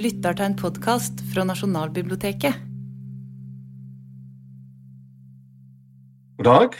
[0.00, 2.54] lytter til en podkast fra Nasjonalbiblioteket.
[6.38, 6.78] God dag.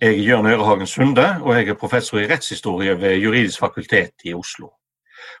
[0.00, 4.34] Jeg er Jørn Ørehagen Sunde, og jeg er professor i rettshistorie ved Juridisk fakultet i
[4.34, 4.72] Oslo.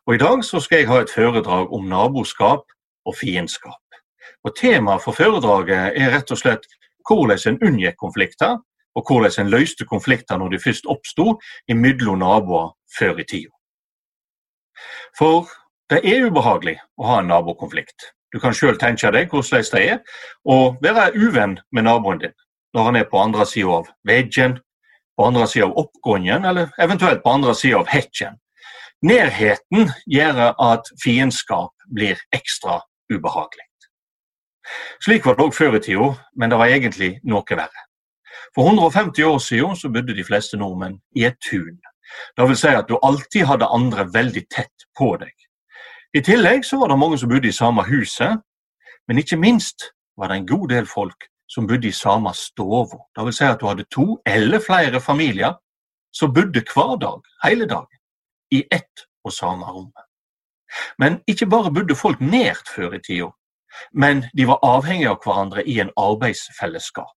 [0.06, 2.62] Og I dag så skal jeg ha et foredrag om naboskap
[3.06, 3.98] og fiendskap.
[4.44, 6.70] Og Temaet for foredraget er rett og slett
[7.10, 8.58] hvordan en unngikk konflikter,
[8.94, 13.54] og hvordan en løste konflikter når de først oppsto mellom naboer før i tida.
[15.18, 15.50] For
[15.90, 18.12] det er ubehagelig å ha en nabokonflikt.
[18.34, 20.00] Du kan sjøl tenke deg hvordan det er
[20.44, 22.34] å være uvenn med naboen din
[22.76, 24.58] når han er på andre sida av veggen,
[25.16, 28.36] på andre sida av oppgangen, eller eventuelt på andre sida av hekken.
[29.06, 33.64] Nærheten gjør at fiendskap blir ekstra ubehagelig.
[35.00, 37.86] Slik var det òg før i tida, men det var egentlig noe verre.
[38.54, 41.78] For 150 år siden så bodde de fleste nordmenn i et tun.
[42.36, 45.32] Det vil si at du alltid hadde andre veldig tett på deg.
[46.16, 48.38] I tillegg så var det mange som bodde i samme huset,
[49.08, 52.32] men ikke minst var det en god del folk som bodde i samme.
[52.56, 55.58] Det vil si at du hadde to eller flere familier
[56.16, 58.00] som bodde hver dag, hele dagen,
[58.50, 59.92] i ett og samme rom.
[60.98, 63.28] Men ikke bare bodde folk nært før i tida,
[63.92, 67.15] men de var avhengige av hverandre i en arbeidsfellesskap.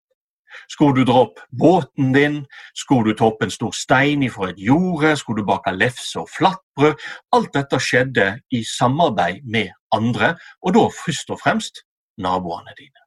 [0.69, 2.43] Skulle du dra opp båten din,
[2.77, 6.29] skulle du ta opp en stor stein fra et jorde, skulle du bake lefse og
[6.37, 6.99] flatbrød
[7.33, 11.83] Alt dette skjedde i samarbeid med andre, og da først og fremst
[12.19, 13.05] naboene dine.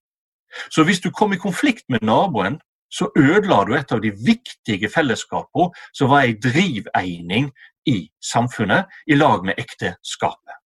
[0.73, 2.59] Så hvis du kom i konflikt med naboen,
[2.91, 7.51] så ødela du et av de viktige fellesskapene som var ei driveining
[7.87, 10.60] i samfunnet, i lag med ekteskapet.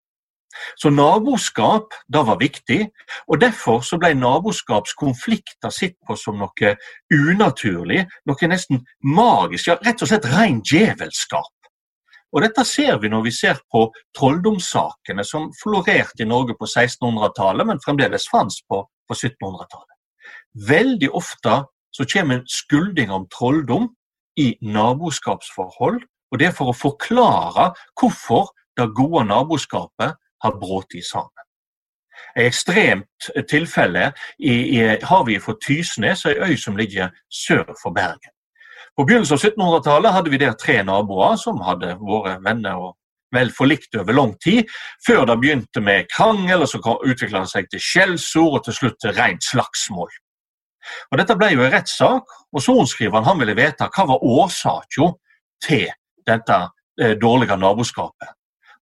[0.77, 2.81] Så naboskap det var viktig,
[3.29, 6.75] og derfor så ble naboskapskonflikter sett på som noe
[7.13, 11.53] unaturlig, noe nesten magisk, ja rett og slett ren djevelskap.
[12.33, 13.85] Og Dette ser vi når vi ser på
[14.17, 19.99] trolldomssakene som florerte i Norge på 1600-tallet, men fremdeles fantes på, på 1700-tallet.
[20.69, 21.59] Veldig ofte
[21.93, 23.91] så kommer en skulding om trolldom
[24.41, 26.01] i naboskapsforhold,
[26.33, 27.69] og det er for å forklare
[28.01, 28.49] hvorfor
[28.81, 31.49] det gode naboskapet har brutt sammen.
[32.37, 37.93] Et ekstremt tilfelle i, i, har vi for Tysnes, ei øy som ligger sør for
[37.93, 38.33] Bergen.
[38.97, 42.99] På begynnelsen av 1700-tallet hadde vi der tre naboer som hadde vært venner og
[43.33, 44.69] vel forlikt over lang tid,
[45.07, 48.99] før det begynte med krangel, og så utvikla det seg til skjellsord og til slutt
[49.01, 50.13] til rent slagsmål.
[51.11, 55.17] Og Dette ble jo en rettssak, og sorenskriveren han ville vite hva var årsaken
[55.65, 55.89] til
[56.27, 56.59] dette
[57.01, 58.37] eh, dårlige naboskapet.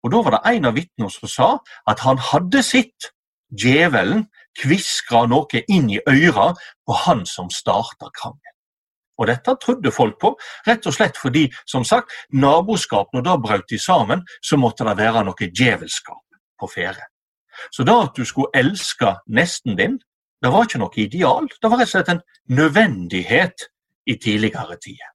[0.05, 1.49] Og Da var det en av vitnene som sa
[1.88, 3.11] at han hadde sett
[3.50, 4.28] djevelen
[4.59, 6.53] kviskre noe inn i øra
[6.87, 8.56] på han som starta krangelen.
[9.21, 10.33] Og dette trodde folk på,
[10.66, 15.27] rett og slett fordi som sagt, naboskap, når det brøt sammen, så måtte det være
[15.28, 17.05] noe djevelskap på ferde.
[17.69, 19.99] Så da at du skulle elske nesten din,
[20.41, 23.69] det var ikke noe ideal, det var rett og slett en nødvendighet
[24.09, 25.12] i tidligere tider.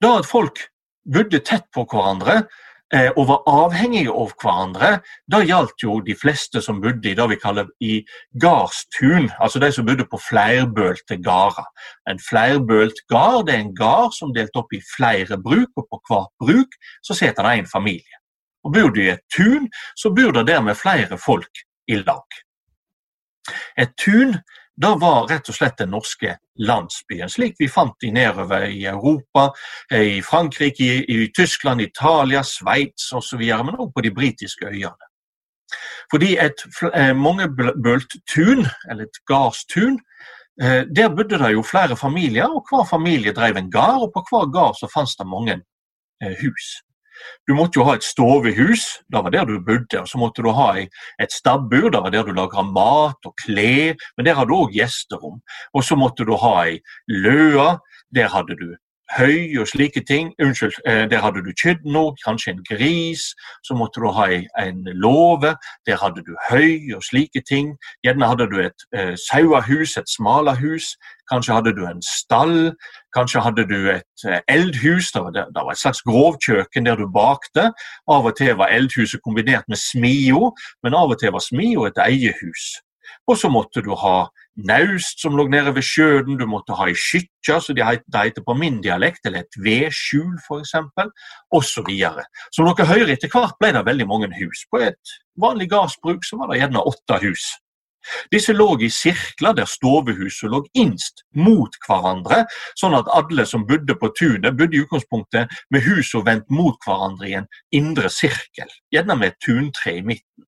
[0.00, 0.62] Da at folk
[1.04, 2.46] bodde tett på hverandre,
[2.90, 4.88] og var avhengige av hverandre.
[5.30, 8.00] Det gjaldt jo de fleste som bodde i det vi kaller i
[8.42, 11.68] gardstun, altså de som bodde på flerbølte gårder.
[12.10, 16.00] En flerbølt gard er en gard som er delt opp i flere bruk, og på
[16.08, 18.20] hvert bruk så sitter det en familie.
[18.64, 22.40] Og Bor du i et tun, så bor det dermed flere folk i lag.
[23.78, 24.34] Et tun
[24.76, 29.50] det var rett og slett den norske landsbyen, slik vi fant de nedover i Europa,
[29.92, 35.10] i Frankrike, i, Tyskland, Italia, Sveits osv., men også på de britiske øyene.
[36.10, 36.64] Fordi et
[36.94, 40.00] eh, mangebølt tun, eller et gardstun,
[40.62, 44.24] eh, der bodde det jo flere familier, og hver familie drev en gard, og på
[44.30, 45.60] hver gard så fantes det mange
[46.22, 46.80] eh, hus.
[47.48, 50.00] Du måtte jo ha et stovehus, det var der du bodde.
[50.00, 53.96] og Så måtte du ha et stabbur, det var der du lagra mat og klær,
[54.16, 55.40] men der hadde du òg gjesterom.
[55.74, 57.78] Og så måtte du ha ei løa,
[58.14, 58.76] der hadde du
[59.18, 60.32] høy og slike ting.
[60.42, 63.34] Unnskyld, eh, der hadde du kydno, kanskje en gris.
[63.66, 64.26] Så måtte du ha
[64.66, 65.54] en låve,
[65.86, 67.76] der hadde du høy og slike ting.
[68.04, 70.96] Gjerne hadde du et eh, sauehus, et smalahus.
[71.32, 72.74] Kanskje hadde du en stall.
[73.16, 75.12] Kanskje hadde du et eh, eldhus.
[75.12, 77.70] Det var, et slags grovkjøkken der du bakte.
[78.08, 81.98] Av og til var eldhuset kombinert med smio, men av og til var smio et
[82.06, 82.78] eiehus.
[83.28, 84.28] Og så måtte du ha
[84.66, 88.56] naust som lå nede ved sjøen, du måtte ha ei skytja, som det heter på
[88.58, 90.76] min dialekt, eller et vedskjul f.eks.,
[91.56, 91.90] osv.
[92.54, 94.66] Som dere hører, etter hvert ble det veldig mange hus.
[94.70, 97.50] På et vanlig gardsbruk var det gjerne åtte hus.
[98.32, 102.44] Disse lå i sirkler der stovehuset lå innst mot hverandre,
[102.80, 107.28] sånn at alle som bodde på tunet, bodde i utgangspunktet med huset vendt mot hverandre
[107.28, 110.46] i en indre sirkel, gjerne med et tuntre i midten.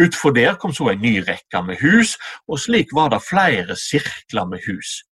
[0.00, 2.16] Utfor der kom så en ny rekke med hus,
[2.48, 5.02] og slik var det flere sirkler med hus.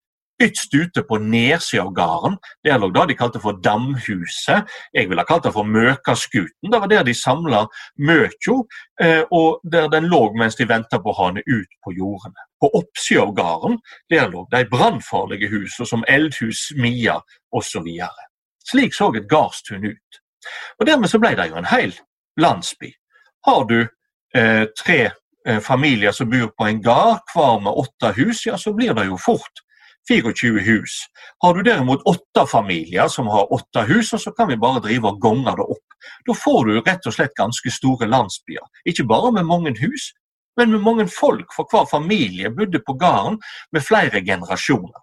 [0.41, 4.65] Ytst ute på nedsida av gården der lå det de kalte for Damhuset.
[4.93, 6.71] Jeg ville kalt det for Møkaskuten.
[6.71, 7.61] Det var der de samla
[8.01, 8.55] møkja,
[8.99, 12.47] eh, og der den lå mens de venta på å ha den ut på jordene.
[12.59, 13.77] På oppsida av gården
[14.09, 17.19] der lå de brannfarlige husene som eldhus, smia
[17.53, 17.87] osv.
[18.65, 20.21] Slik så et gardstun ut.
[20.79, 21.93] Og Dermed så ble det jo en hel
[22.41, 22.91] landsby.
[23.45, 23.85] Har du
[24.83, 25.01] tre
[25.47, 29.05] eh, familier som bor på en gard, hver med åtte hus, ja, så blir det
[29.09, 29.63] jo fort
[30.09, 30.97] 24 hus.
[31.43, 35.21] Har du derimot åtte familier som har åtte hus, så kan vi bare drive og
[35.21, 35.95] gonge det opp.
[36.27, 38.65] Da får du rett og slett ganske store landsbyer.
[38.85, 40.11] Ikke bare med mange hus,
[40.57, 43.39] men med mange folk, for hver familie bodde på gården
[43.71, 44.99] med flere generasjoner.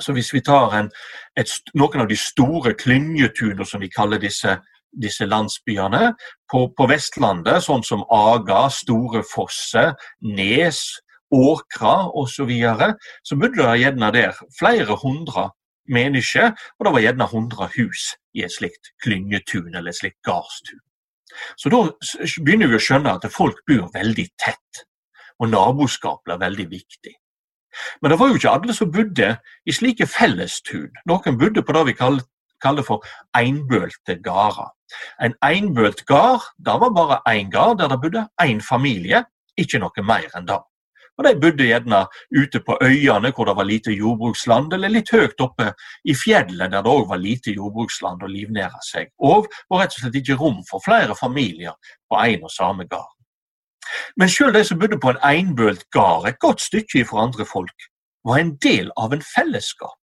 [0.00, 0.90] Så hvis vi tar en,
[1.38, 4.58] et, noen av de store klyngetunene, som vi kaller disse,
[5.00, 6.12] disse landsbyene,
[6.50, 9.90] på, på, Vestlandet, sånn som Aga, Store Fosse,
[10.22, 10.84] Nes,
[11.34, 12.92] Åkra osv., så, videre,
[13.26, 15.48] så bodde det gjerne der flere hundre
[15.90, 20.80] mennesker, og det var gjerne hundre hus i et slikt klyngetun eller et slikt gardstun.
[21.58, 21.82] Så da
[22.46, 24.84] begynner vi å skjønne at folk bor veldig tett,
[25.42, 27.14] og naboskap blir veldig viktig.
[28.02, 29.32] Men det var jo ikke alle som bodde
[29.66, 30.92] i slike fellestun.
[31.10, 32.26] Noen bodde på det vi kaller,
[32.64, 33.04] kaller for
[33.36, 34.72] einbølte gårder.
[35.22, 39.24] En einbølt gard det var bare én gard der det bodde én familie,
[39.60, 40.60] ikke noe mer enn det.
[41.14, 42.00] Og De bodde gjerne
[42.34, 45.70] ute på øyene hvor det var lite jordbruksland, eller litt høyt oppe
[46.04, 49.12] i fjellet der det òg var lite jordbruksland å livnære seg.
[49.22, 51.76] Og var rett og slett ikke rom for flere familier
[52.10, 53.12] på én og samme gard.
[54.16, 57.90] Men sjøl de som bodde på en einbølt gard et godt stykke ifra andre folk,
[58.24, 59.98] var en del av en fellesskap.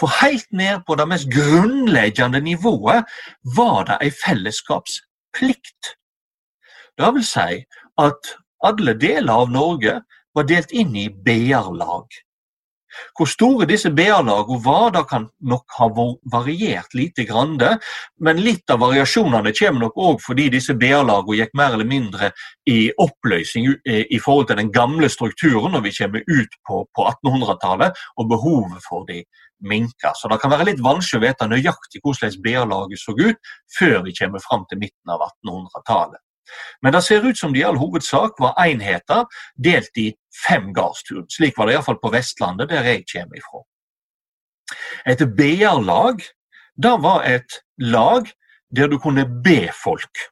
[0.00, 3.08] For helt ned på det mest grunnleggende nivået
[3.56, 5.94] var det ei fellesskapsplikt.
[6.98, 7.60] Det vil si
[8.00, 8.34] at
[8.66, 10.00] alle deler av Norge
[10.34, 12.20] var delt inn i BR-lag.
[13.16, 15.88] Hvor store disse BR-lagene var, det kan nok ha
[16.32, 17.56] variert lite grann.
[18.18, 22.32] Men litt av variasjonene kommer nok òg fordi disse BR-lagene gikk mer eller mindre
[22.66, 28.02] i oppløsning i forhold til den gamle strukturen når vi kommer ut på, på 1800-tallet,
[28.18, 29.22] og behovet for de
[29.60, 30.16] minker.
[30.16, 34.16] Så det kan være litt vanskelig å vite nøyaktig hvordan BR-laget så ut før vi
[34.16, 36.22] kommer fram til midten av 1800-tallet.
[36.82, 41.28] Men det ser ut som det i all hovedsak var enheter delt i fem gardstun.
[41.30, 43.62] Slik var det iallfall på Vestlandet, der jeg kommer ifra.
[45.06, 46.24] Et BR-lag
[46.82, 48.28] det var et lag
[48.76, 50.22] der du kunne be folk.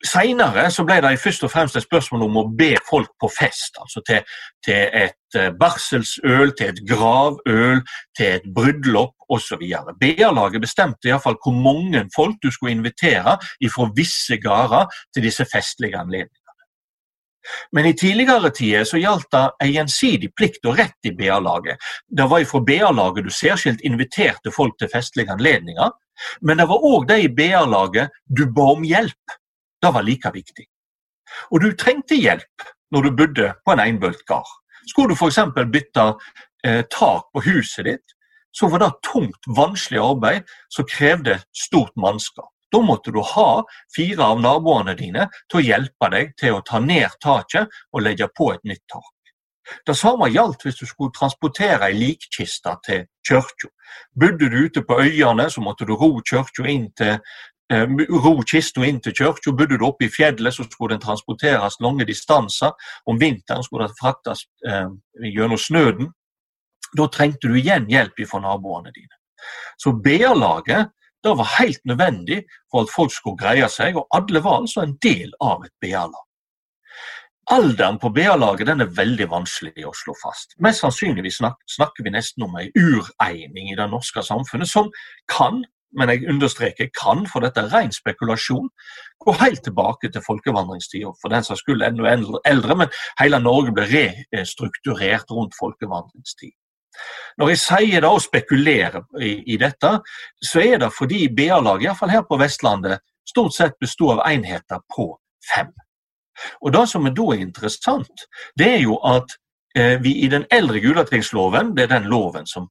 [0.00, 3.76] Seinere ble det først og fremst et spørsmål om å be folk på fest.
[3.80, 4.22] altså Til,
[4.64, 7.82] til et eh, barselsøl, til et gravøl,
[8.16, 9.60] til et bryllup osv.
[10.00, 13.36] BA-laget bestemte iallfall hvor mange folk du skulle invitere
[13.74, 16.36] fra visse gårder til disse festlige anledningene.
[17.72, 21.80] Men i tidligere tider så gjaldt det en gjensidig plikt og rett i BA-laget.
[22.08, 25.92] Det var fra BA-laget du særskilt inviterte folk til festlige anledninger,
[26.44, 29.39] men det var òg de i BA-laget du ba om hjelp.
[29.82, 30.66] Det var like viktig.
[31.50, 34.32] Og du trengte hjelp når du bodde på en einbølt.
[34.86, 35.38] Skulle du f.eks.
[35.72, 36.06] bytte
[36.66, 38.16] eh, tak på huset ditt,
[38.52, 42.50] så var det tungt, vanskelig arbeid som krevde stort mannskap.
[42.72, 43.62] Da måtte du ha
[43.94, 48.28] fire av naboene dine til å hjelpe deg til å ta ned taket og legge
[48.36, 49.14] på et nytt tak.
[49.86, 53.70] Det samme gjaldt hvis du skulle transportere ei likkiste til kirka.
[54.18, 57.18] Bodde du ute på øyene, så måtte du ro kirka inn til
[57.70, 59.52] ro kista inn til kirka.
[59.52, 62.72] Bodde du oppe i fjellet, så skulle den transporteres lange distanser.
[63.06, 64.88] Om vinteren skulle det fraktes eh,
[65.30, 66.10] gjennom snøen.
[66.96, 69.14] Da trengte du igjen hjelp fra naboene dine.
[69.78, 70.90] Så BA-laget
[71.24, 75.32] var helt nødvendig for at folk skulle greie seg, og alle var altså en del
[75.40, 76.26] av et BA-lag.
[77.50, 80.54] Alderen på BA-laget er veldig vanskelig å slå fast.
[80.62, 84.90] Mest sannsynlig snakker vi nesten om en ureining i det norske samfunnet, som
[85.30, 85.64] kan
[85.98, 88.68] men jeg understreker kan, for dette er ren spekulasjon,
[89.20, 91.12] gå helt tilbake til folkevandringstida.
[91.22, 92.14] For den saks skyld enda
[92.46, 94.06] eldre, men hele Norge ble
[94.36, 96.54] restrukturert rundt folkevandringstid.
[97.38, 99.92] Når jeg sier det og spekulerer i, i dette,
[100.44, 105.12] så er det fordi BA-laget, iallfall her på Vestlandet, stort sett bestod av enheter på
[105.52, 105.70] fem.
[106.64, 108.26] Og Det som er da er interessant,
[108.58, 109.36] det er jo at
[109.76, 112.68] eh, vi i den eldre Gulatingsloven, det er den loven som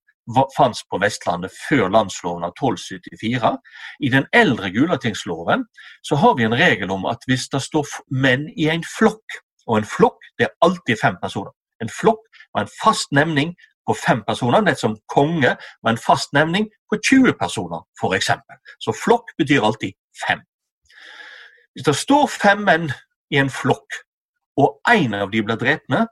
[0.58, 3.54] fantes på Vestlandet før landsloven av 1274.
[4.00, 5.66] I den eldre Gulatingsloven
[6.06, 9.80] så har vi en regel om at hvis det står menn i en flokk, og
[9.80, 13.54] en flokk det er alltid fem personer En flokk med en fast nemning
[13.88, 18.30] på fem personer, nett som konge med en fast nemning på 20 personer, f.eks.
[18.84, 19.96] Så flokk betyr alltid
[20.28, 20.42] fem.
[21.74, 22.90] Hvis det står fem menn
[23.32, 24.02] i en flokk,
[24.60, 26.04] og én av de blir drepne,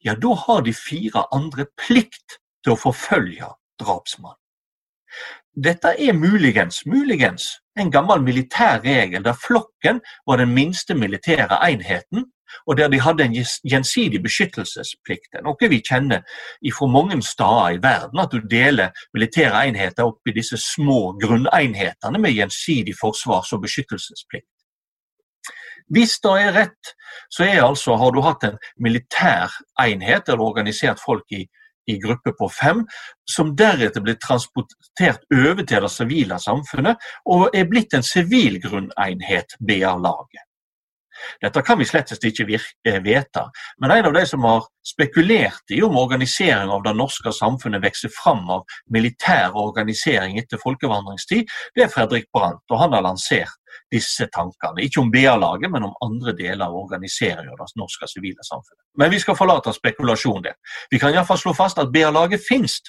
[0.00, 4.40] ja, da har de fire andre plikt til å forfølge drapsmannen.
[5.54, 12.24] Dette er muligens, muligens en gammel militær regel der flokken var den minste militære enheten,
[12.66, 13.36] og der de hadde en
[13.70, 15.38] gjensidig beskyttelsesplikt.
[15.42, 16.22] Noe vi kjenner
[16.74, 22.18] fra mange steder i verden, at du deler militære enheter opp i disse små grunnenhetene
[22.18, 24.50] med gjensidig forsvars- og beskyttelsesplikt.
[25.94, 26.94] Hvis det er rett,
[27.30, 29.52] så er altså, har du hatt en militær
[29.82, 31.44] enhet eller organisert folk i,
[31.86, 32.84] i gruppe på fem,
[33.30, 39.56] som deretter blir transportert over til det sivile samfunnet og er blitt en sivil grunnenhet,
[39.60, 40.44] BA-laget.
[41.42, 43.44] Dette kan vi slett ikke vite,
[43.80, 48.12] men en av de som har spekulert i om organisering av det norske samfunnet vokser
[48.12, 53.54] fram av militær organisering etter folkevandringstid, det er Fredrik Brandt, og han har lansert
[53.92, 54.84] disse tankene.
[54.84, 58.82] Ikke om BA-laget, men om andre deler av organiseringen av det norske sivile samfunnet.
[58.98, 60.58] Men vi skal forlate spekulasjon der.
[60.90, 62.80] Vi kan iallfall slå fast at BA-laget finnes,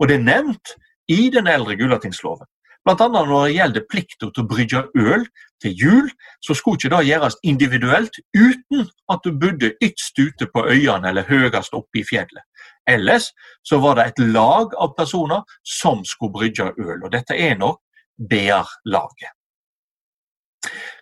[0.00, 0.76] og det er nevnt
[1.12, 2.46] i den eldre Gulatingsloven.
[2.86, 3.08] Bl.a.
[3.10, 5.24] når det gjelder plikta til å brygge øl
[5.62, 6.10] til jul,
[6.44, 11.26] så skulle ikke det gjøres individuelt uten at du bodde ytst ute på øyene eller
[11.26, 12.44] høyest oppe i fjellet.
[12.86, 13.32] Ellers
[13.66, 17.82] så var det et lag av personer som skulle brygge øl, og dette er nok
[18.30, 19.34] BR-laget.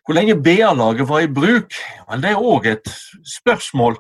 [0.05, 1.77] Hvor lenge BA-laget var i bruk,
[2.09, 2.93] vel, det er òg et
[3.35, 3.99] spørsmål.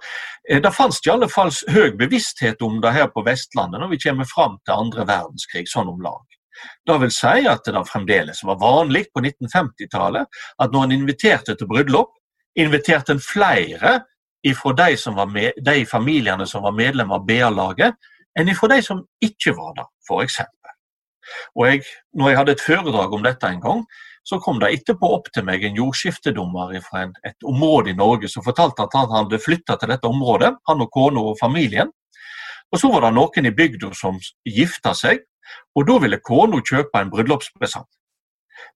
[0.49, 4.00] Eh, det fantes i alle fall høy bevissthet om det her på Vestlandet når vi
[4.07, 6.25] kommer fram til andre verdenskrig, sånn om lag.
[6.87, 11.69] Det vil si at det fremdeles var vanlig på 1950-tallet at når en inviterte til
[11.71, 12.12] bryllup,
[12.54, 13.99] inviterte en flere
[14.45, 14.97] ifra de,
[15.33, 17.97] med, de familiene som var medlem av BA-laget,
[18.38, 20.40] enn ifra de som ikke var der, f.eks.
[21.57, 23.85] Og jeg, når jeg hadde et foredrag om dette en gang,
[24.25, 28.45] så kom det etterpå opp til meg en jordskiftedommer fra et område i Norge som
[28.47, 31.93] fortalte at han hadde flytta til dette området, han og kona og familien.
[32.73, 34.16] Og så var det noen i bygda som
[34.49, 35.21] gifta seg,
[35.76, 37.87] og da ville kona kjøpe en bryllupspresang.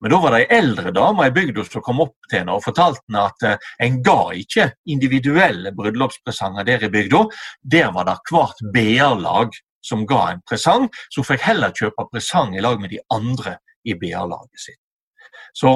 [0.03, 2.65] Men da var det ei eldre dame i bygda som kom opp til henne og
[2.65, 7.23] fortalte henne at eh, en ga ikke individuelle bryllupspresanger der i bygda.
[7.63, 9.57] Der var det hvert BR-lag
[9.89, 13.95] som ga en presang, hun fikk heller kjøpe presang i lag med de andre i
[13.97, 14.83] BR-laget sitt.
[15.59, 15.75] Så,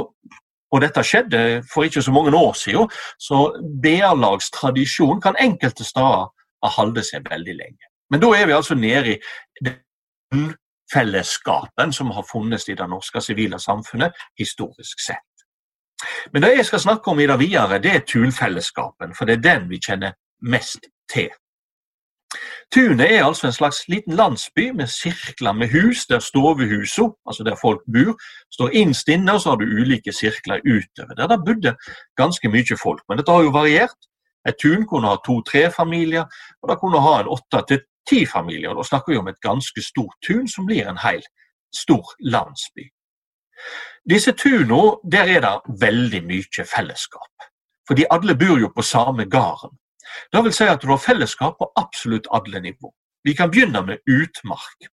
[0.73, 3.45] og dette skjedde for ikke så mange år siden, så
[3.85, 6.29] BA-lagstradisjon kan enkelte steder
[6.63, 7.91] ha holdt seg veldig lenge.
[8.13, 9.19] Men da er vi altså nede i
[9.65, 10.53] den
[10.93, 15.47] fellesskapen som har funnes i det norske sivile samfunnet historisk sett.
[16.33, 19.47] Men det jeg skal snakke om i det videre, det er tunfellesskapen, for det er
[19.47, 21.31] den vi kjenner mest til.
[22.73, 27.57] Tunet er altså en slags liten landsby med sirkler med hus, der stovehusene, altså der
[27.61, 28.17] folk bor,
[28.55, 31.15] står innst inne, og så har du ulike sirkler utover.
[31.15, 31.77] Der det bodde
[32.17, 33.99] ganske mye folk, men dette har jo variert.
[34.49, 36.25] Et tun kunne ha to-tre familier,
[36.63, 38.75] og det kunne ha en åtte til ti familier.
[38.75, 41.23] Da snakker vi om et ganske stort tun som blir en hel
[41.77, 42.89] stor landsby.
[44.11, 47.49] Disse tunene, der er det veldig mye fellesskap.
[47.89, 49.77] Fordi alle bor jo på samme gården.
[50.33, 52.93] Det vil si at du har fellesskap på absolutt alle nivå.
[53.25, 54.87] Vi kan begynne med utmark.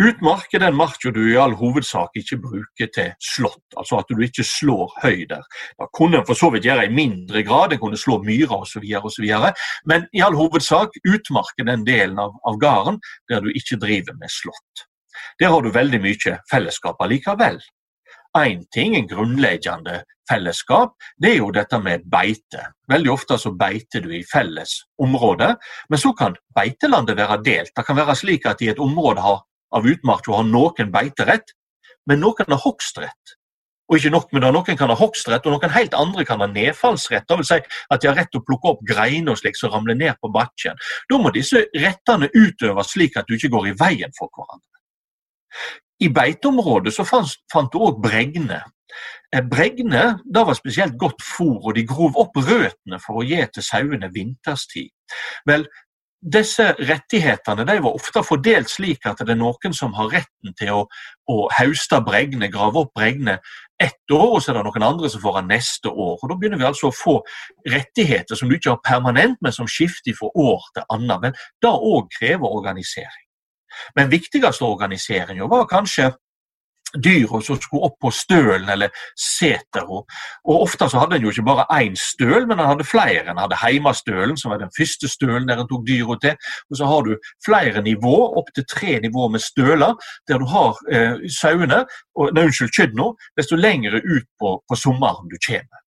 [0.00, 4.22] Utmark er den marka du i all hovedsak ikke bruker til slått, altså at du
[4.24, 5.44] ikke slår høy der.
[5.76, 8.86] Da kunne en for så vidt gjøre i mindre grad, en kunne slå myrer osv.,
[9.84, 14.16] men i all hovedsak utmark er den delen av, av gården der du ikke driver
[14.16, 14.86] med slått.
[15.40, 17.60] Der har du veldig mye fellesskap allikevel
[18.44, 22.64] én ting, en grunnleggende fellesskap, det er jo dette med beite.
[22.90, 25.54] Veldig ofte så beiter du i felles område,
[25.88, 27.72] men så kan beitelandet være delt.
[27.76, 31.54] Det kan være slik at i et område av utmark har noen beiterett,
[32.06, 33.36] men noen har hogstrett.
[33.86, 36.48] Og ikke nok med det, Noen kan ha hogstrett, og noen helt andre kan ha
[36.50, 37.30] nedfallsrett.
[37.30, 39.94] Vil si at de har rett til å plukke opp greiner og slik som ramler
[39.94, 40.80] ned på bakken.
[41.06, 44.82] Da må disse rettene utøves slik at du ikke går i veien for hverandre.
[46.00, 48.60] I beiteområdet så fant, fant du òg bregne.
[49.32, 53.40] Eh, bregne da var spesielt godt fôr, og de grov opp røttene for å gi
[53.52, 54.92] til sauene vinterstid.
[55.48, 55.66] Vel,
[56.26, 60.72] disse rettighetene de var ofte fordelt slik at det er noen som har retten til
[60.72, 60.80] å,
[61.30, 63.36] å hauste bregne, grave opp bregne
[63.82, 66.16] ett år, og så er det noen andre som får den neste år.
[66.16, 67.18] Og Da begynner vi altså å få
[67.68, 71.22] rettigheter som du ikke har permanent, men som skifter fra år til annet.
[71.28, 73.25] Men det òg krever organisering.
[73.96, 76.12] Men viktigste organiseringa var kanskje
[77.02, 80.06] dyra som skulle opp på stølen eller seteret.
[80.46, 83.24] Og ofte så hadde en jo ikke bare én støl, men en hadde flere.
[83.30, 86.36] En hadde heimastølen, som var den første stølen der en tok dyra til.
[86.70, 87.16] Og så har du
[87.46, 89.96] flere nivå, opptil tre nivåer med støler,
[90.28, 91.84] der du har eh, sauene,
[92.16, 95.85] og, nei, unnskyld, kyrne, desto lengre ut på, på sommeren du kommer.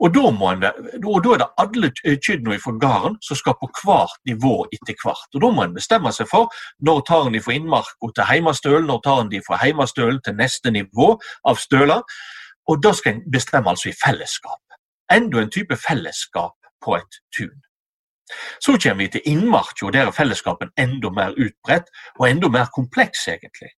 [0.00, 0.64] Og da, en,
[1.04, 5.28] og da er det alle kyrne fra gården som skal på hvert nivå etter hvert.
[5.34, 6.52] Og Da må en bestemme seg for
[6.84, 10.38] når tar en de fra innmarka til heimastølen, når tar en de fra heimastølen til
[10.38, 11.14] neste nivå
[11.44, 12.02] av støler.
[12.68, 14.60] Og da skal en bestemme altså i fellesskap.
[15.12, 17.60] Enda en type fellesskap på et tun.
[18.60, 22.70] Så kommer vi til innmarka, og der er fellesskapen enda mer utbredt og enda mer
[22.74, 23.74] kompleks, egentlig.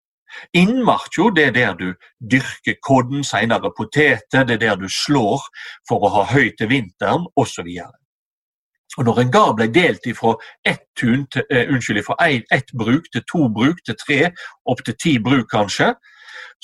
[0.52, 1.86] Innmarka det er der du
[2.20, 5.44] dyrker kodden, senere poteter, det er der du slår
[5.88, 7.68] for å ha høy til vinteren osv.
[8.96, 11.26] Og Når en gard ble delt fra ett, til,
[12.50, 14.20] ett bruk til to bruk til tre,
[14.64, 15.92] opp til ti bruk kanskje,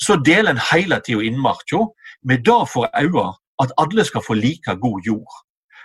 [0.01, 1.85] så deler en hele tida innmarka
[2.23, 3.27] med det for øye
[3.61, 5.33] at alle skal få like god jord.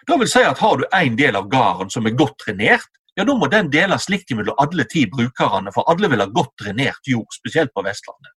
[0.09, 2.88] Det vil si at Har du en del av gården som er godt trenert,
[3.19, 6.55] ja, da må den deles likt mellom alle ti brukerne, for alle vil ha godt
[6.63, 8.35] drenert jord, spesielt på Vestlandet.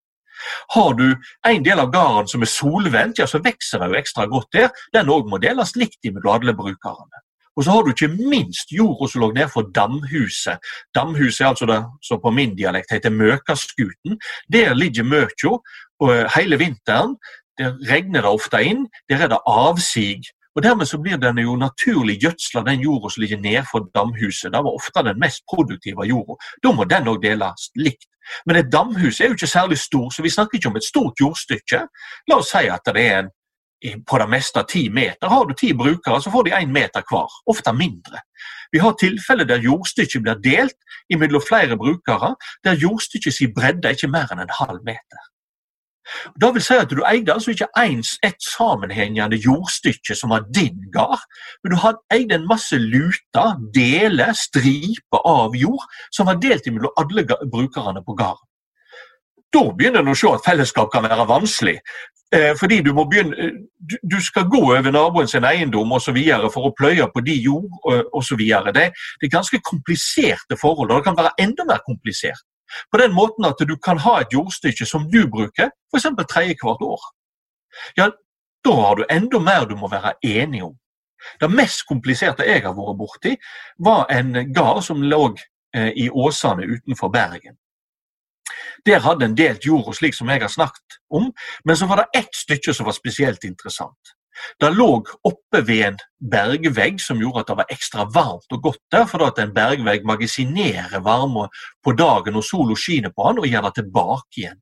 [0.72, 1.08] Har du
[1.48, 4.70] en del av gården som er solvendt, ja, så vokser det jo ekstra godt der.
[4.96, 7.26] Den òg må deles likt mellom alle brukerne.
[7.60, 10.64] Og så har du ikke minst jorda som lå ned for damhuset.
[10.96, 14.16] Damhuset er altså det som på min dialekt heter Møkaskuten.
[14.48, 15.58] Der ligger møkja
[16.38, 17.18] hele vinteren.
[17.60, 18.86] Der regner det ofte inn.
[19.12, 20.22] Der er det avsig
[20.60, 24.52] og Dermed så blir den jo naturlig gjødsla, den jorda som ligger nedfor damhuset.
[24.52, 26.36] Det var ofte den mest produktive jorda.
[26.64, 28.10] Da må den òg deles likt.
[28.46, 31.24] Men et damhus er jo ikke særlig stor, så vi snakker ikke om et stort
[31.24, 31.80] jordstykke.
[32.28, 35.32] La oss si at det er en, på det meste ti meter.
[35.32, 37.40] Har du ti brukere, så får de én meter hver.
[37.48, 38.20] Ofte mindre.
[38.76, 40.76] Vi har tilfeller der jordstykket blir delt
[41.16, 42.36] mellom flere brukere,
[42.68, 45.29] der jordstykkets bredde er ikke mer enn en halv meter.
[46.42, 50.78] Det vil si at Du eide altså ikke ens et sammenhengende jordstykke som var din
[50.94, 51.22] gard,
[51.64, 51.80] men du
[52.14, 58.16] eide en masse luter, deler, striper av jord som var delt mellom alle brukerne på
[58.16, 58.46] gården.
[59.54, 61.80] Da begynner en å se at fellesskap kan være vanskelig.
[62.32, 66.04] Eh, fordi du, begynne, eh, du, skal gå over naboen sin eiendom og
[66.54, 67.66] for å pløye på de jord
[68.14, 68.38] osv.
[68.38, 68.92] Det
[69.26, 72.46] er ganske kompliserte forhold, og det kan være enda mer komplisert
[72.92, 76.10] på den måten at du kan ha et jordstykke som du bruker, f.eks.
[76.30, 77.08] tredjehvert år.
[77.98, 78.10] Ja,
[78.66, 80.76] da har du enda mer du må være enig om.
[81.40, 83.34] Det mest kompliserte jeg har vært borti,
[83.80, 85.24] var en gard som lå
[85.76, 87.58] eh, i Åsane utenfor Bergen.
[88.86, 91.32] Der hadde en delt jorda slik som jeg har snakket om,
[91.66, 94.16] men så var det ett stykke som var spesielt interessant.
[94.60, 94.88] Det lå
[95.28, 96.00] oppe ved en
[96.32, 100.08] bergvegg som gjorde at det var ekstra varmt og godt der, for at en bergvegg
[100.08, 101.48] magasinerer varme
[101.84, 104.60] på dagen når sola skinner på den, og gjør det tilbake igjen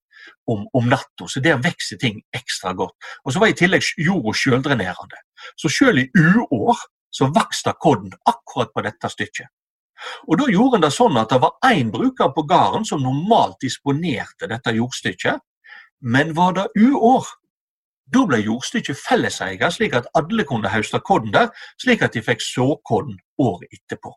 [0.52, 1.28] om, om natta.
[1.28, 2.96] Så der vokser ting ekstra godt.
[3.24, 5.22] Og så var i tillegg jorda sjøldrenerende.
[5.60, 9.52] Så selv i uår så vokste kodden akkurat på dette stykket.
[10.28, 13.58] Og Da gjorde en det sånn at det var én bruker på gården som normalt
[13.63, 15.42] disponerte dette jordstykket.
[16.02, 17.26] Men var det uår,
[18.13, 21.50] da ble jordstykket felleseier, slik at alle kunne høste korn der,
[21.82, 24.13] slik at de fikk såkorn året etterpå.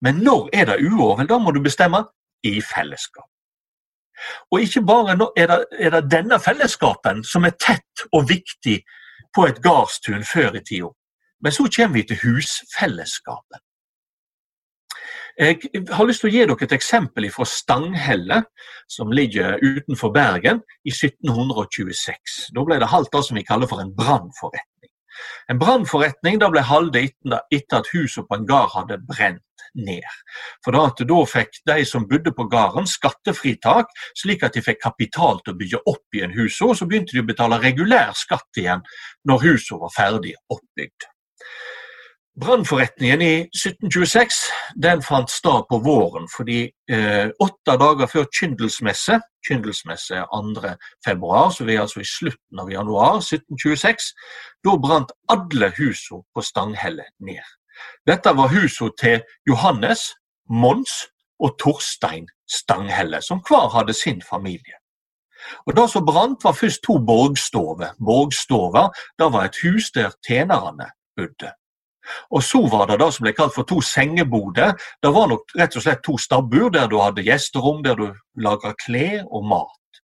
[0.00, 1.24] Men når er det uår?
[1.26, 2.04] Da må du bestemme
[2.46, 3.26] i fellesskap.
[4.50, 8.80] Og ikke bare er det, er det denne fellesskapen som er tett og viktig
[9.34, 10.90] på et gardstun før i tida,
[11.42, 13.62] men så kommer vi til husfellesskapet.
[15.38, 18.40] Jeg har lyst til å gi dere et eksempel fra Stanghelle,
[18.90, 22.48] som ligger utenfor Bergen, i 1726.
[22.56, 24.90] Da ble det halvt det som vi kaller for en brannforretning.
[25.50, 29.44] En brannforretning ble holdt etter at huset på en gard hadde brent
[29.78, 30.06] ned.
[30.64, 35.54] For da fikk de som bodde på gården skattefritak, slik at de fikk kapital til
[35.54, 38.82] å bygge opp igjen huset, og så begynte de å betale regulær skatt igjen
[39.28, 41.06] når huset var ferdig oppbygd.
[42.38, 44.36] Brannforretningen i 1726
[44.82, 50.74] den fant sted på våren, fordi eh, åtte dager før kyndelsmesse Kyndelsmesse er 2.
[51.04, 54.10] februar, så vi er altså i slutten av januar 1726.
[54.64, 57.46] Da brant alle husene på Stanghelle ned.
[58.06, 60.12] Dette var husene til Johannes,
[60.50, 61.06] Mons
[61.40, 64.78] og Torstein Stanghelle, som hver hadde sin familie.
[65.66, 67.94] Og Det som brant, var først to borgstover.
[68.04, 71.52] Borgstover var et hus der tjenerne bodde.
[72.30, 74.74] Og så var det det som ble kalt for to sengeboder.
[75.02, 78.06] Det var nok rett og slett to stabbur der du hadde gjesterom, der du
[78.40, 80.02] laga klær og mat.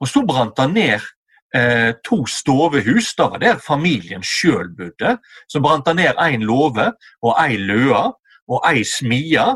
[0.00, 1.06] Og så brant det ned
[1.54, 3.14] eh, to stovehus.
[3.14, 5.16] Det var der familien sjøl bodde.
[5.48, 8.08] Så brant det ned én låve og ei løa
[8.46, 9.46] og ei smie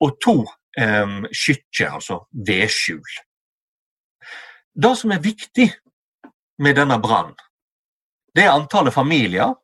[0.00, 0.42] og to
[0.78, 3.16] eh, skytter, altså vedskjul.
[4.76, 5.70] Det som er viktig
[6.60, 7.36] med denne brannen,
[8.36, 9.54] det er antallet familier,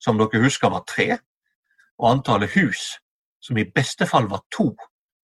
[0.00, 1.18] som dere husker var tre
[2.02, 2.98] og antallet hus,
[3.42, 4.72] som i beste fall var to,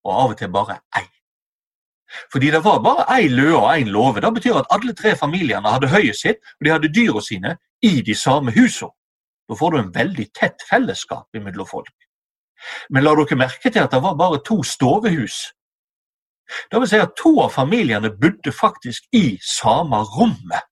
[0.07, 1.07] og av og til bare ei.
[2.33, 4.21] Fordi det var bare ei løe og én låve.
[4.21, 8.01] Det betyr at alle tre familiene hadde høyet sitt, og de hadde dyra sine i
[8.03, 8.95] de samme husene.
[9.49, 11.95] Da får du en veldig tett fellesskap mellom folk.
[12.91, 15.53] Men la dere merke til at det var bare to stovehus.
[16.73, 20.65] Det vil si at to av familiene bodde faktisk i samme rommet.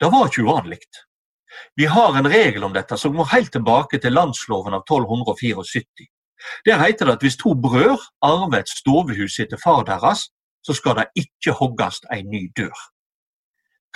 [0.00, 0.80] Det var ikke uvanlig.
[1.76, 6.08] Vi har en regel om dette som går helt tilbake til landsloven av 1274.
[6.66, 10.30] Der heter det at hvis to brødre arver et stovehus etter far deres,
[10.64, 12.76] så skal det ikke hogges en ny dør.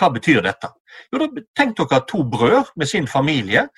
[0.00, 0.72] Hva betyr dette?
[1.12, 3.68] Jo, da Tenk dere at to brødre med sin familie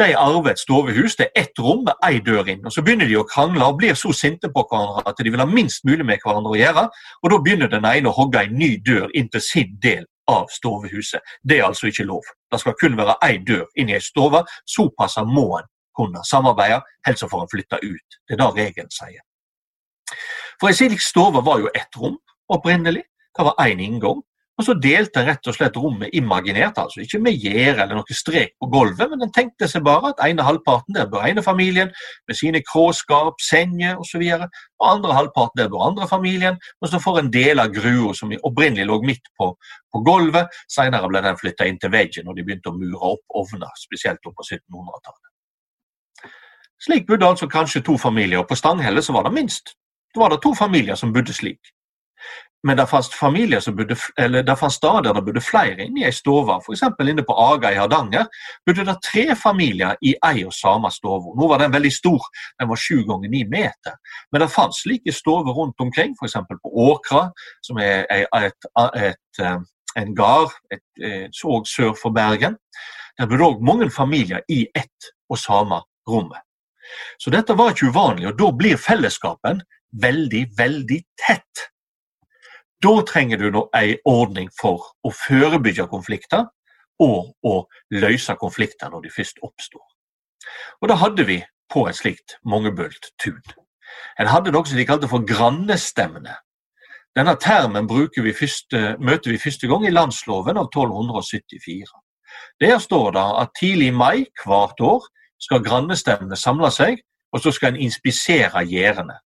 [0.00, 1.16] de arver et stovehus.
[1.16, 2.64] Det er ett rom med ei dør inn.
[2.64, 5.42] og Så begynner de å krangle og blir så sinte på hverandre at de vil
[5.42, 6.88] ha minst mulig med hverandre å gjøre.
[7.22, 10.48] og Da begynner den ene å hogge en ny dør inn til sin del av
[10.48, 11.20] stovehuset.
[11.44, 12.24] Det er altså ikke lov.
[12.50, 14.42] Det skal kun være én dør inn i ei stue.
[14.66, 18.18] Såpass må en kunne samarbeide, helst får en flytte ut.
[18.28, 19.22] Det er det regelen sier.
[20.60, 23.04] For Ei slik stue var jo ett rom opprinnelig.
[23.38, 24.22] Det var én inngang.
[24.60, 28.50] Og så delte rett og slett rommet imaginert, altså ikke med gjerde eller noe strek
[28.60, 31.88] på gulvet, men en tenkte seg bare at ene halvparten der bør ene familien
[32.28, 34.44] med sine kråskap, senger osv., og,
[34.82, 38.36] og andre halvparten der bør andre familien, og så får en del av grua som
[38.36, 39.48] opprinnelig lå midt på,
[39.88, 43.40] på gulvet, senere ble den flytta inn til veggen og de begynte å mure opp
[43.40, 45.26] ovner, spesielt opp på 1700-tallet.
[46.84, 49.72] Slik bodde altså kanskje to familier, og på Stanghelle så var det minst.
[50.12, 51.72] Da var det to familier som bodde slik.
[52.62, 56.04] Men det fantes familier som bodde, eller det fantes steder der bodde flere inne i
[56.08, 56.58] ei stove.
[56.60, 56.82] F.eks.
[57.08, 58.26] inne på Aga i Hardanger
[58.68, 61.32] bodde det tre familier i ei og samme stove.
[61.38, 62.28] Nå var den veldig stor,
[62.60, 63.96] den var sju ganger ni meter.
[64.32, 66.36] Men det fantes slike stover rundt omkring, f.eks.
[66.50, 67.30] på Åkra,
[67.64, 68.70] som er et, et,
[69.08, 69.58] et, eh,
[69.96, 70.52] en gard
[71.34, 72.60] så sør for Bergen.
[73.18, 76.44] Der bodde òg mange familier i ett og samme rommet.
[77.20, 79.62] Så dette var ikke uvanlig, og da blir fellesskapen
[80.02, 81.69] veldig, veldig tett.
[82.80, 86.46] Da trenger du en ordning for å forebygge konflikter
[87.00, 87.54] og å
[87.92, 89.84] løse konflikter når de først oppstår.
[90.80, 93.42] Og Da hadde vi på et slikt mangebølt tun.
[94.18, 96.36] En hadde noe som de kalte for grannestemmene.
[97.16, 101.84] Denne termen vi første, møter vi første gang i landsloven av 1274.
[102.60, 105.04] Der står det at tidlig i mai hvert år
[105.40, 107.00] skal grannestemmene samle seg,
[107.32, 109.18] og så skal en inspisere gjerdene.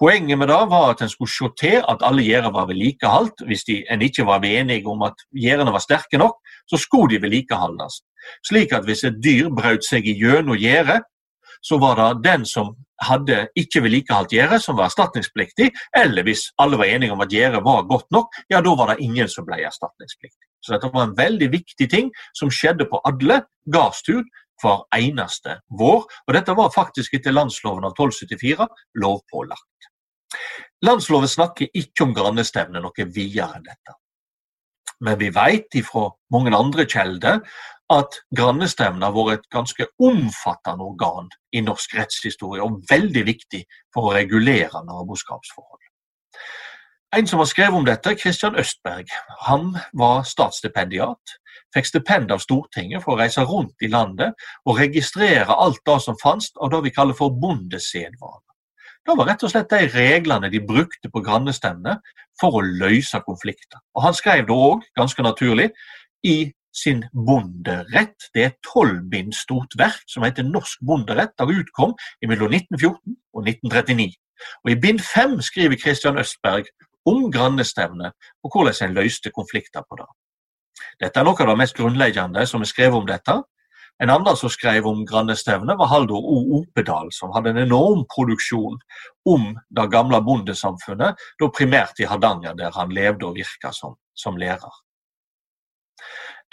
[0.00, 3.44] Poenget med det var at en skulle se til at alle gjerder var vedlikeholdt.
[3.46, 6.38] Hvis de, en ikke var enige om at gjerdene var sterke nok,
[6.70, 8.00] så skulle de vedlikeholdes.
[8.48, 11.02] Slik at hvis et dyr brøt seg gjennom gjerdet,
[11.62, 12.72] så var det den som
[13.04, 15.68] hadde ikke vedlikeholdt gjerdet, som var erstatningspliktig.
[15.96, 19.04] Eller hvis alle var enige om at gjerdet var godt nok, ja, da var det
[19.04, 20.46] ingen som ble erstatningspliktig.
[20.64, 24.24] Så dette var en veldig viktig ting som skjedde på alle gardstur
[24.62, 26.06] hver eneste vår.
[26.26, 28.68] Og dette var faktisk etter landsloven av 1274
[29.02, 29.90] lovpålagt.
[30.86, 33.96] Landsloven snakker ikke om grannestevne noe videre enn dette.
[35.00, 37.40] Men vi vet fra mange andre kjelder
[37.90, 44.10] at grannestevne har vært et ganske omfattende organ i norsk rettshistorie, og veldig viktig for
[44.10, 45.88] å regulere naboskapsforhold.
[47.16, 49.08] En som har skrevet om dette, Kristian Østberg.
[49.48, 51.32] Han var statsstipendiat.
[51.74, 56.18] Fikk stipend av Stortinget for å reise rundt i landet og registrere alt det som
[56.22, 58.46] fantes av det vi kaller for bondesedvane.
[59.06, 61.98] Det var rett og slett de reglene de brukte på grannestevnet
[62.38, 63.80] for å løse konflikter.
[63.98, 65.70] Og Han skrev det òg, ganske naturlig,
[66.22, 68.28] i sin bonderett.
[68.34, 71.34] Det er et tolv stort verk som heter Norsk bonderett.
[71.34, 74.14] Det utkom mellom 1914 og 1939.
[74.64, 76.70] Og I bind fem skriver Kristian Østberg
[77.08, 78.12] om grannestevnet
[78.44, 80.08] og hvordan en løste konflikter på det.
[81.00, 83.36] Dette er noe av det mest grunnleggende som er skrevet om dette.
[84.00, 86.38] En annen som skrev om grannestevnet, var Haldor O.
[86.60, 88.78] Opedal, som hadde en enorm produksjon
[89.28, 94.40] om det gamle bondesamfunnet, da primært i Hardanger, der han levde og virka som, som
[94.40, 94.72] lærer.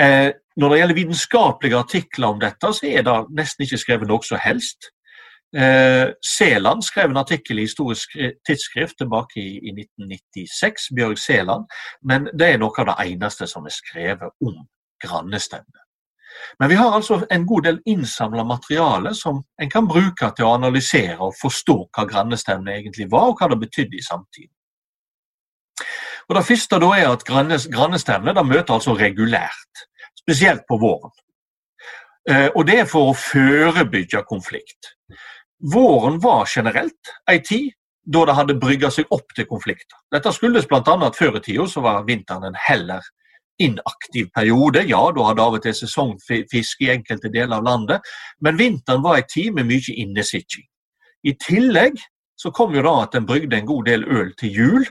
[0.02, 4.28] Eh, når det gjelder vitenskapelige artikler om dette, så er det nesten ikke skrevet noe
[4.28, 4.92] som helst.
[5.56, 11.68] Eh, Seland skrev en artikkel i Historisk tidsskrift tilbake i, i 1996, Bjørg Seland,
[12.04, 14.66] men det er noe av det eneste som er skrevet om
[15.04, 15.84] grannestevnet.
[16.60, 20.54] Men vi har altså en god del innsamla materiale som en kan bruke til å
[20.58, 24.54] analysere og forstå hva grannestevnet egentlig var, og hva det betydde i samtiden.
[26.28, 29.86] Og Det første da er at grannestevnet møter altså regulært,
[30.20, 31.14] spesielt på våren.
[32.30, 34.92] Eh, og det er for å forebygge konflikt.
[35.60, 37.72] Våren var generelt ei tid
[38.08, 39.98] da det hadde brygga seg opp til konflikter.
[40.14, 40.82] Dette skyldes bl.a.
[40.82, 43.04] at før i tida så var vinteren en heller
[43.60, 44.86] inaktiv periode.
[44.88, 49.20] Ja, da hadde av og til sesongfiske i enkelte deler av landet, men vinteren var
[49.20, 50.68] ei tid med mye innesitting.
[51.26, 51.98] I tillegg
[52.38, 54.86] så kom jo da at en brygde en god del øl til jul,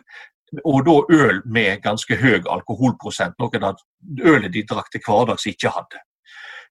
[0.64, 3.81] og da øl med ganske høy alkoholprosent, noe at
[4.24, 6.02] ølet de drakk til hverdags ikke hadde.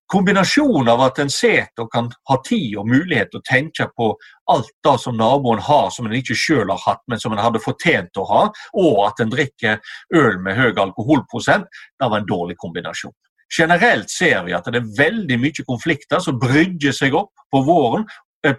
[0.07, 4.11] Kombinasjonen av at en sitter og kan ha tid og mulighet til å tenke på
[4.53, 7.63] alt det som naboen har som en ikke selv har hatt, men som en hadde
[7.63, 8.43] fortjent å ha,
[8.77, 9.81] og at en drikker
[10.13, 11.65] øl med høy alkoholprosent,
[11.97, 13.15] det var en dårlig kombinasjon.
[13.57, 18.05] Generelt ser vi at det er veldig mye konflikter som brygger seg opp på våren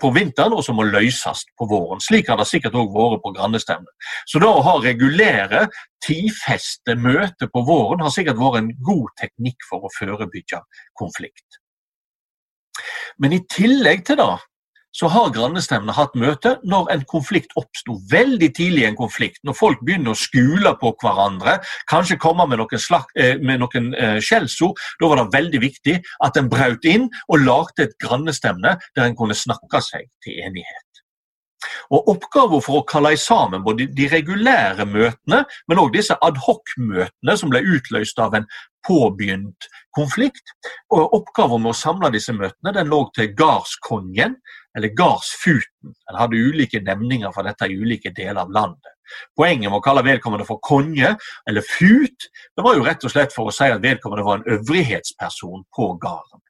[0.01, 2.03] på vinteren, og som må løses på våren.
[2.03, 3.93] Slik har det sikkert òg vært på grannestevnet.
[4.27, 5.67] Så da å ha regulære,
[6.05, 10.61] tidfeste møter på våren har sikkert vært en god teknikk for å forebygge
[10.99, 11.61] konflikt.
[13.23, 14.29] Men i tillegg til det
[14.97, 17.99] så har grannestevnene hatt møte når en konflikt oppsto.
[18.11, 21.59] Veldig tidlig i en konflikt, når folk begynner å skule på hverandre,
[21.91, 24.81] kanskje komme med noen, slag, eh, med noen eh, skjellsord.
[25.01, 29.19] Da var det veldig viktig at en brøt inn og lagde et grannestevne der en
[29.19, 30.87] kunne snakke seg til enighet.
[31.91, 37.53] Og Oppgaven for å kalle sammen både de regulære møtene, men også disse adhoc-møtene som
[37.53, 38.49] ble utløst av en
[38.87, 40.53] påbegynt konflikt.
[40.95, 44.37] Og Oppgaven med å samle disse møtene den lå til gardskongen,
[44.77, 45.95] eller gardsfuten.
[46.11, 48.93] En hadde ulike nemninger for dette i ulike deler av landet.
[49.39, 51.13] Poenget med å kalle vedkommende for konge
[51.47, 52.27] eller fut
[52.59, 55.93] det var jo rett og slett for å si at vedkommende var en øvrighetsperson på
[56.03, 56.43] gården.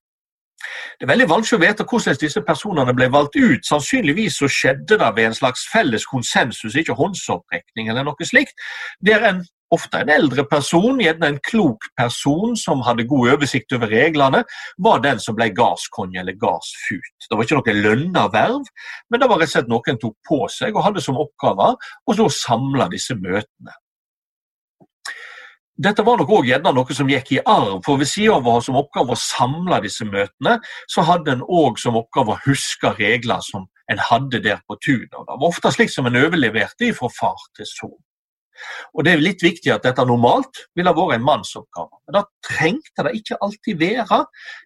[0.96, 3.66] Det er veldig vanskelig å vite hvordan disse personene ble valgt ut.
[3.68, 8.56] Sannsynligvis så skjedde det ved en slags felles konsensus, ikke håndsopprekning eller noe slikt,
[9.04, 13.90] der en ofte en eldre person, gjerne en klok person som hadde god oversikt over
[13.90, 14.42] reglene,
[14.82, 17.26] var den som ble gardskonge eller gardsfut.
[17.26, 18.68] Det var ikke noe lønna verv,
[19.10, 21.74] men det var rett og slett noen tok på seg og hadde som oppgave
[22.06, 23.74] å samle disse møtene.
[25.76, 28.54] Dette var nok også gjerne noe som gikk i arv, for ved siden av å
[28.54, 30.56] ha som oppgave å samle disse møtene,
[30.88, 35.12] så hadde en òg som oppgave å huske regler som en hadde der på tunet.
[35.12, 37.98] Det var ofte slik som en overleverte fra far til sønn.
[38.94, 42.00] Og Det er litt viktig at dette normalt ville vært en mannsoppgave.
[42.06, 44.22] Men da trengte det ikke alltid være.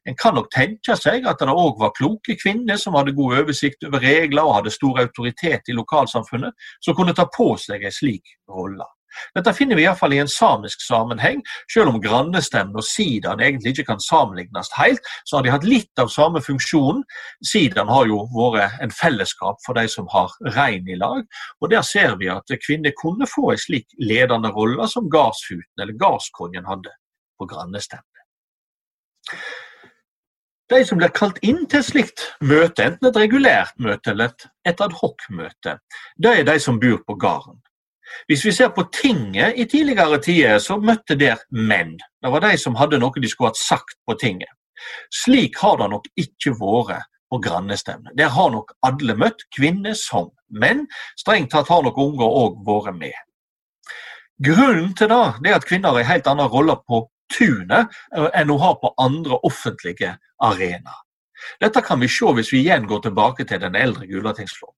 [0.06, 3.84] En kan nok tenke seg at det òg var kloke kvinner som hadde god oversikt
[3.88, 8.36] over regler og hadde stor autoritet i lokalsamfunnet, som kunne ta på seg en slik
[8.48, 8.86] rolle.
[9.36, 11.42] Dette finner vi iallfall i en samisk sammenheng.
[11.72, 16.02] Selv om grandestemmen og sidaen egentlig ikke kan sammenlignes helt, så har de hatt litt
[16.02, 17.02] av samme funksjon.
[17.46, 21.24] Sidaen har jo vært en fellesskap for de som har rein i lag,
[21.60, 25.98] og der ser vi at kvinner kunne få en slik ledende rolle som gardsfuten eller
[26.00, 26.94] gardskongen hadde
[27.38, 28.06] på grandestemmen.
[30.70, 34.30] De som blir kalt inn til et slikt møte, enten et regulært møte eller
[34.68, 35.80] et adhoc-møte,
[36.14, 37.58] det er de som bor på gården.
[38.30, 41.96] Hvis vi ser på tinget i tidligere tider, så møtte der menn.
[42.22, 44.50] Det var de som hadde noe de skulle hatt sagt på tinget.
[45.12, 48.16] Slik har det nok ikke vært på grannestevnet.
[48.18, 50.86] Der har nok alle møtt, kvinner som menn.
[51.20, 53.18] Strengt tatt har nok unger òg vært med.
[54.40, 58.50] Grunnen til det er at kvinner har en helt annen rolle på tunet eh, enn
[58.50, 61.04] hun har på andre offentlige arenaer.
[61.60, 64.76] Dette kan vi se hvis vi igjen går tilbake til den eldre Gulatingsloven.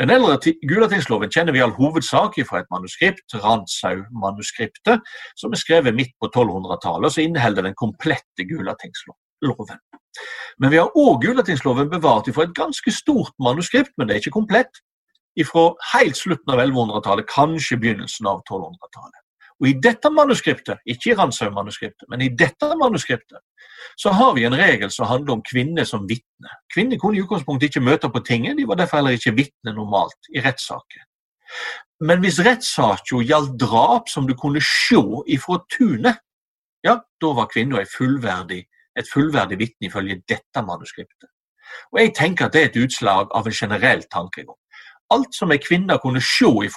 [0.00, 5.02] Den eldre Gulatingsloven kjenner vi all hovedsak fra et manuskript, Ranshaug-manuskriptet,
[5.38, 9.78] som er skrevet midt på 1200-tallet, og så inneholder den komplette Gulatingsloven.
[10.60, 14.38] Men vi har òg Gulatingsloven bevart fra et ganske stort manuskript, men det er ikke
[14.40, 14.82] komplett,
[15.48, 19.21] fra helt slutten av 1100-tallet, kanskje begynnelsen av 1200-tallet.
[19.62, 23.38] Og I dette manuskriptet, ikke i Randshaug-manuskriptet, men i dette manuskriptet,
[23.96, 26.50] så har vi en regel som handler om kvinner som vitne.
[26.74, 30.30] Kvinner kunne i utgangspunktet ikke møte på tinget, de var derfor heller ikke vitne normalt
[30.34, 31.04] i rettssaker.
[32.02, 34.98] Men hvis rettssaken gjaldt drap som du kunne se
[35.30, 36.18] ifra tunet,
[36.82, 38.64] ja, da var kvinna fullverdig,
[38.98, 41.30] et fullverdig vitne ifølge dette manuskriptet.
[41.92, 44.58] Og Jeg tenker at det er et utslag av en generell tankegang
[45.12, 46.70] alt som ei kvinne kunne se i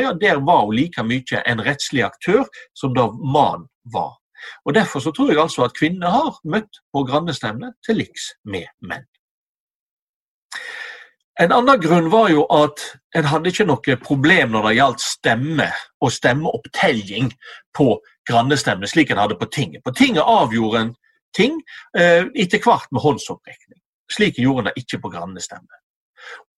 [0.00, 4.18] ja, der var hun like mye en rettslig aktør som da mannen var.
[4.64, 8.66] Og Derfor så tror jeg altså at kvinner har møtt på grannestevne til liks med
[8.80, 9.06] menn.
[11.40, 12.82] En annen grunn var jo at
[13.16, 15.68] en hadde ikke noe problem når det gjaldt stemme
[16.04, 17.30] og stemmeopptelling
[17.76, 17.94] på
[18.28, 19.82] grannestevnet, slik en hadde på tinget.
[19.84, 20.92] På tinget avgjorde en
[21.36, 21.56] ting
[21.98, 23.80] eh, etter hvert med håndsopprekning.
[24.12, 25.81] Slik gjorde en det ikke på grannestevnet.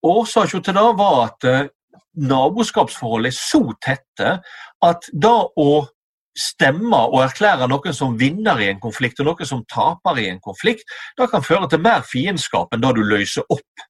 [0.05, 1.67] Årsaken til det var at eh,
[2.15, 4.37] naboskapsforholdet er så tette
[4.85, 5.71] at da å
[6.35, 10.43] stemme og erklære noen som vinner i en konflikt og noen som taper i en
[10.43, 10.87] konflikt,
[11.19, 13.85] det kan føre til mer fiendskap enn det du løser opp.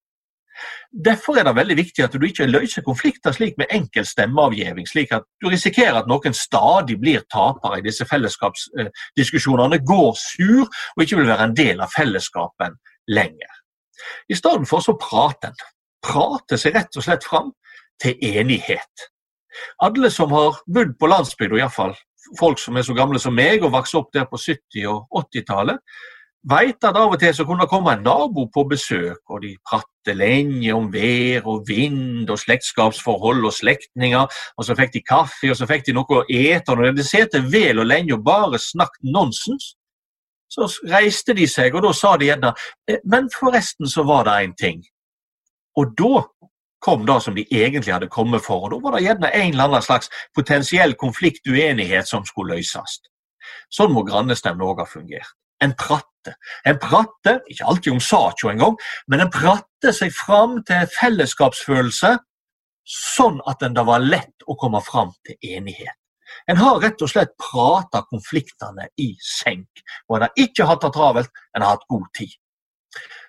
[1.05, 5.13] Derfor er det veldig viktig at du ikke løser konflikter slik med enkel stemmeavgivning, slik
[5.17, 11.19] at du risikerer at noen stadig blir tapere i disse fellesskapsdiskusjonene, går sur og ikke
[11.19, 12.79] vil være en del av fellesskapen
[13.11, 13.61] lenger.
[14.31, 15.74] I stedet for så prater en
[16.05, 17.53] prate seg rett og slett fram
[18.03, 19.09] til enighet.
[19.83, 21.95] Alle som har bodd på landsbygda, iallfall
[22.39, 25.81] folk som er så gamle som meg og vokste opp der på 70- og 80-tallet,
[26.45, 29.55] vet at av og til så kunne det komme en nabo på besøk, og de
[29.65, 35.49] pratet lenge om vær og vind og slektskapsforhold og slektninger, og så fikk de kaffe,
[35.51, 38.27] og så fikk de noe å ete, og når de satt vel og lenge og
[38.27, 39.73] bare snakket nonsens,
[40.53, 42.53] så reiste de seg, og da sa de gjerne
[42.89, 44.85] «Eh, Men forresten så var det en ting.
[45.81, 46.25] Og da
[46.85, 49.71] kom det som de egentlig hadde kommet for, og da var det gjerne en eller
[49.71, 53.01] annen slags potensiell konflikt, uenighet, som skulle løses.
[53.73, 55.33] Sånn må grannestemmene òg ha fungert.
[55.65, 56.35] En pratte.
[56.69, 58.77] En pratte, ikke alltid om saka engang,
[59.09, 62.15] men en pratte seg fram til fellesskapsfølelse,
[62.85, 65.97] sånn at den det var lett å komme fram til enighet.
[66.51, 70.93] En har rett og slett prata konfliktene i senk, og en har ikke hatt det
[70.97, 72.35] travelt, en har hatt god tid.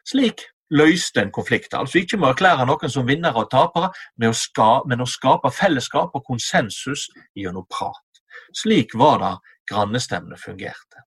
[0.07, 1.73] Slik løste en konflikt.
[1.73, 5.09] Altså ikke med å erklære noen som vinnere og tapere, men å, skape, men å
[5.09, 8.23] skape fellesskap og konsensus gjennom prat.
[8.55, 9.33] Slik var det
[9.71, 11.05] grannestemmene fungerte.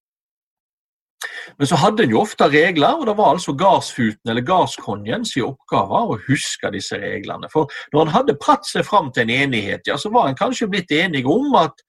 [1.58, 5.48] Men så hadde en jo ofte regler, og det var altså gardsfuten eller gardskongen sin
[5.48, 7.50] oppgave å huske disse reglene.
[7.50, 10.70] For når en hadde pratt seg fram til en enighet, ja, så var en kanskje
[10.70, 11.82] blitt enig om at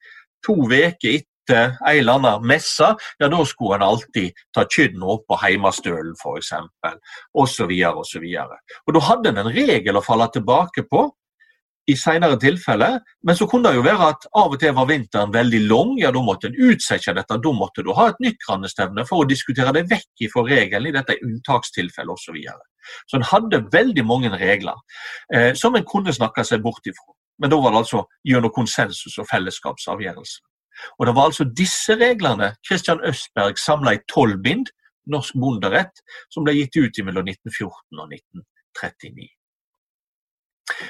[0.46, 5.26] to uker etter en eller annen messe, ja, da skulle en alltid ta kydden opp
[5.28, 6.52] på heimastølen f.eks.,
[7.32, 7.72] osv.
[8.02, 8.28] osv.
[8.94, 11.08] Da hadde en en regel å falle tilbake på,
[11.90, 12.98] i senere tilfeller.
[13.26, 15.94] Men så kunne det jo være at av og til var vinteren veldig lang.
[15.98, 17.38] ja Da måtte en utsette dette.
[17.44, 20.96] Da måtte du ha et nytt grannestevne for å diskutere det vekk fra regelen i
[20.96, 22.30] dette unntakstilfellet osv.
[22.30, 22.62] Så, videre.
[23.10, 24.76] så en hadde veldig mange regler
[25.34, 27.14] eh, som en kunne snakke seg bort ifra.
[27.40, 30.42] Men da var det altså gjennom konsensus og fellesskapsavgjørelse.
[30.98, 34.70] Og det var altså disse reglene Christian Østberg samla i tolv bind,
[35.10, 39.30] Norsk bonderett, som ble gitt ut mellom 1914 og 1939.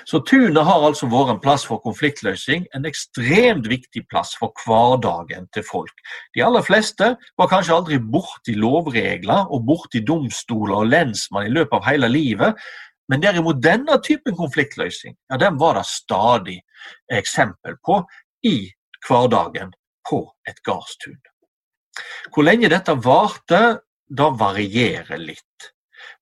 [0.05, 5.49] Så tunet har altså vært en plass for konfliktløsning, en ekstremt viktig plass for hverdagen
[5.55, 6.05] til folk.
[6.37, 11.79] De aller fleste var kanskje aldri borti lovregler og borti domstoler og lensmann i løpet
[11.81, 12.71] av hele livet,
[13.11, 16.61] men derimot denne typen konfliktløsning ja, den var det stadig
[17.11, 17.99] eksempel på
[18.47, 18.71] i
[19.07, 19.73] hverdagen
[20.09, 21.21] på et gardstun.
[22.33, 23.61] Hvor lenge dette varte,
[24.11, 25.71] da varierer litt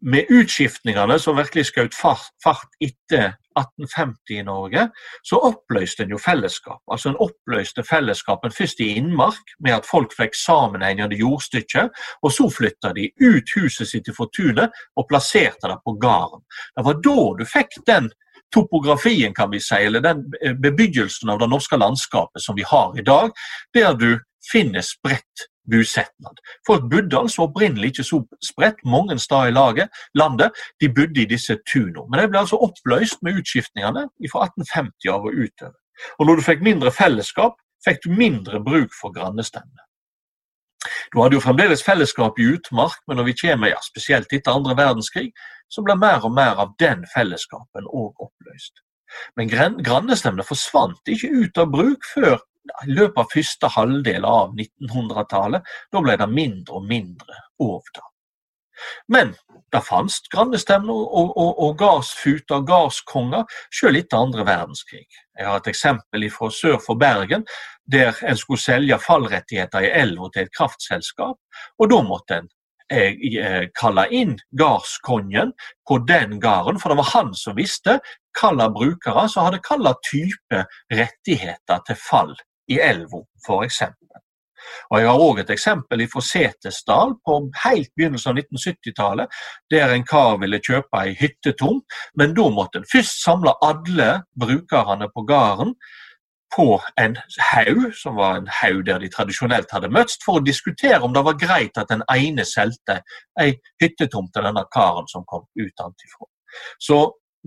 [0.00, 4.84] med utskiftningene som virkelig skjøt fart etter 1850 i Norge,
[5.26, 6.78] så oppløste en jo fellesskap.
[6.86, 11.90] Altså En oppløste fellesskapen først i innmark, med at folk fikk sammenhengende jordstykker.
[12.22, 16.46] Og så flytta de ut huset sitt i Fortunet og plasserte det på gården.
[16.76, 18.12] Det var da du fikk den
[18.54, 20.24] topografien, kan vi si, eller den
[20.62, 23.30] bebyggelsen av det norske landskapet som vi har i dag,
[23.74, 24.10] der du
[24.52, 26.40] finner spredt bosetnad.
[26.66, 29.86] Folk bodde altså opprinnelig ikke så spredt mange steder i
[30.18, 30.62] landet.
[30.80, 32.06] De bodde i disse tunene.
[32.08, 35.76] Men det ble altså oppløst med utskiftningene fra 1850 av og utover.
[36.18, 39.87] Og når du fikk mindre fellesskap, fikk du mindre bruk for grannestemmene.
[41.12, 44.76] Du hadde jo fremdeles fellesskap i utmark, men når vi kommer, ja, spesielt etter andre
[44.78, 45.30] verdenskrig,
[45.72, 48.82] så ble mer og mer av den fellesskapen òg oppløst.
[49.40, 52.36] Men grannestemmene forsvant ikke ut av bruk før
[52.84, 55.64] i løpet av første halvdel av 1900-tallet.
[55.92, 58.04] Da ble det mindre og mindre av.
[59.08, 59.34] Men
[59.72, 63.44] det fantes grannestevner og, og, og gardsfuter, gardskonger,
[63.80, 65.06] selv etter andre verdenskrig.
[65.38, 67.44] Jeg har et eksempel fra sør for Bergen,
[67.92, 71.36] der en skulle selge fallrettigheter i elva til et kraftselskap.
[71.78, 72.48] og Da måtte en
[72.92, 75.52] eh, eh, kalle inn gardskongen
[75.88, 78.00] på den gården, for det var han som visste
[78.38, 82.36] hvilke brukere som hadde hvilken type rettigheter til fall
[82.68, 83.82] i elva, f.eks.
[84.90, 89.38] Og Jeg har òg et eksempel fra Setesdal på helt begynnelsen av 1970-tallet,
[89.70, 91.86] der en kar ville kjøpe ei hyttetomt,
[92.18, 95.74] men da måtte en først samle alle brukerne på gården
[96.56, 97.16] på en
[97.50, 101.24] haug, som var en haug der de tradisjonelt hadde møtst, for å diskutere om det
[101.26, 103.02] var greit at den ene solgte
[103.40, 106.28] ei hyttetomt til denne karen som kom utenfra.
[106.80, 107.02] Så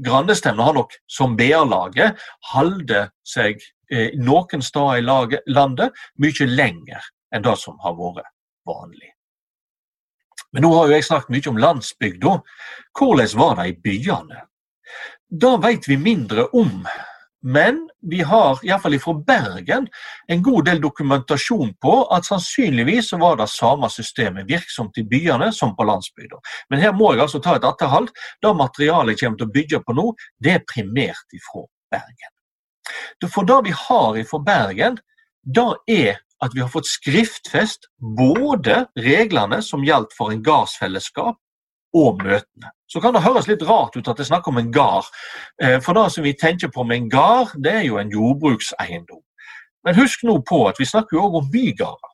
[0.05, 2.19] Grandestemna har nok, som BA-laget,
[2.53, 2.93] holdt
[3.27, 3.59] seg
[4.19, 8.31] noen steder i landet mye lenger enn det som har vært
[8.67, 9.11] vanlig.
[10.51, 12.33] Men nå har jo jeg snakket mye om landsbygda.
[12.99, 14.43] Hvordan var det i byene?
[15.31, 16.83] Da vet vi mindre om.
[17.41, 19.87] Men vi har, iallfall fra Bergen,
[20.27, 25.73] en god del dokumentasjon på at sannsynligvis var det samme systemet virksomt i byene som
[25.75, 26.37] på landsbygda.
[26.69, 28.11] Men her må jeg altså ta et atterhold.
[28.43, 31.65] Det materialet jeg kommer til å bygge på nå, det er primært ifra
[31.95, 32.35] Bergen.
[33.29, 34.99] For det vi har ifra Bergen,
[35.43, 37.85] det er at vi har fått skriftfest
[38.17, 41.37] både reglene som gjaldt for en gardsfellesskap,
[41.93, 42.71] og møtene.
[42.87, 45.07] Så kan det høres litt rart ut at det er snakk om en gard.
[45.61, 49.21] Eh, for det som vi tenker på med en gard, det er jo en jordbrukseiendom.
[49.85, 52.11] Men husk nå på at vi snakker jo òg om bygarder.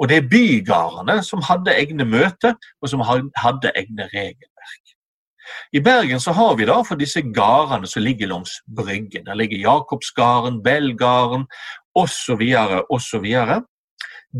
[0.00, 4.50] Og det er bygardene som hadde egne møter, og som hadde egne regelverk.
[5.72, 9.26] I Bergen så har vi da for disse gardene som ligger langs Bryggen.
[9.26, 11.46] Der ligger Jakobsgarden, Bellgarden
[11.94, 12.42] osv.
[12.90, 13.26] osv.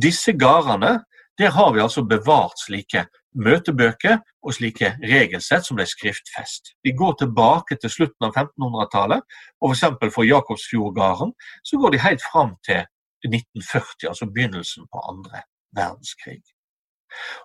[0.02, 1.00] Disse gardene
[1.38, 6.74] der har vi altså bevart slike møtebøker og slike regelsett som ble skriftfest.
[6.86, 9.24] Vi går tilbake til slutten av 1500-tallet,
[9.60, 10.14] og f.eks.
[10.14, 11.34] For, Jakobsfjordgarden
[11.66, 12.84] så går de helt fram til
[13.26, 15.42] 1940, altså begynnelsen på andre
[15.74, 16.42] verdenskrig.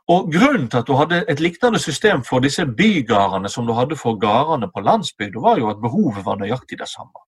[0.09, 3.95] Og Grunnen til at du hadde et lignende system for disse bygardene som du hadde
[3.95, 7.25] for gardene på landsbygda, var jo at behovet var nøyaktig det samme.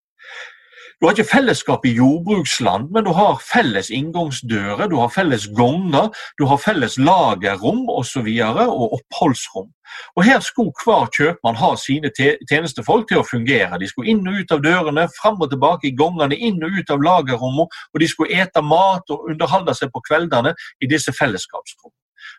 [1.01, 6.09] Du har ikke fellesskap i jordbruksland, men du har felles inngangsdører, du har felles gonger,
[6.39, 8.26] du har felles lagerrom osv.
[8.26, 9.68] Og, og oppholdsrom.
[10.16, 12.11] Og Her skulle hver kjøpmann ha sine
[12.51, 13.78] tjenestefolk til å fungere.
[13.78, 16.91] De skulle inn og ut av dørene, fram og tilbake i gongene, inn og ut
[16.91, 21.97] av lagerrommene, og de skulle ete mat og underholde seg på kveldene i disse fellesskapsrommene.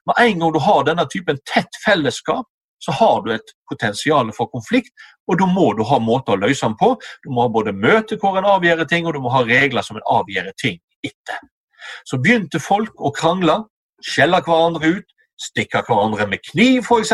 [0.10, 2.48] Med en gang du har denne typen tett fellesskap,
[2.80, 4.92] så har du et potensial for konflikt,
[5.28, 6.94] og da må du ha måter å løse den på.
[7.24, 10.00] Du må ha både møte hvor en avgjør ting, og du må ha regler som
[10.00, 11.42] en avgjør ting etter.
[12.08, 13.62] Så begynte folk å krangle,
[14.06, 17.14] skjelle hverandre ut, stikke hverandre med kniv f.eks.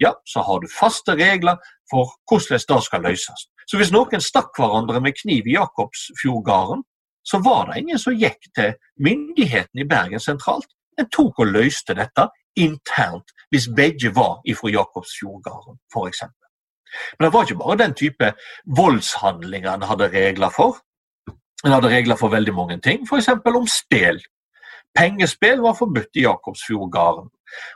[0.00, 3.48] Ja, så har du faste regler for hvordan det skal løses.
[3.68, 6.82] Så hvis noen stakk hverandre med kniv i Jakobsfjordgarden,
[7.24, 8.72] så var det ingen som gikk til
[9.04, 10.68] myndighetene i Bergen sentralt.
[11.00, 12.28] En tok og løste dette
[12.60, 16.22] internt hvis begge var ifra Jakobsfjordgarden f.eks.
[17.18, 18.32] Men det var ikke bare den type
[18.76, 20.80] voldshandlinger en hadde regler for.
[21.64, 23.28] En hadde regler for veldig mange ting, f.eks.
[23.46, 24.20] om spill.
[24.98, 27.30] Pengespill var forbudt i Jakobsfjordgarden.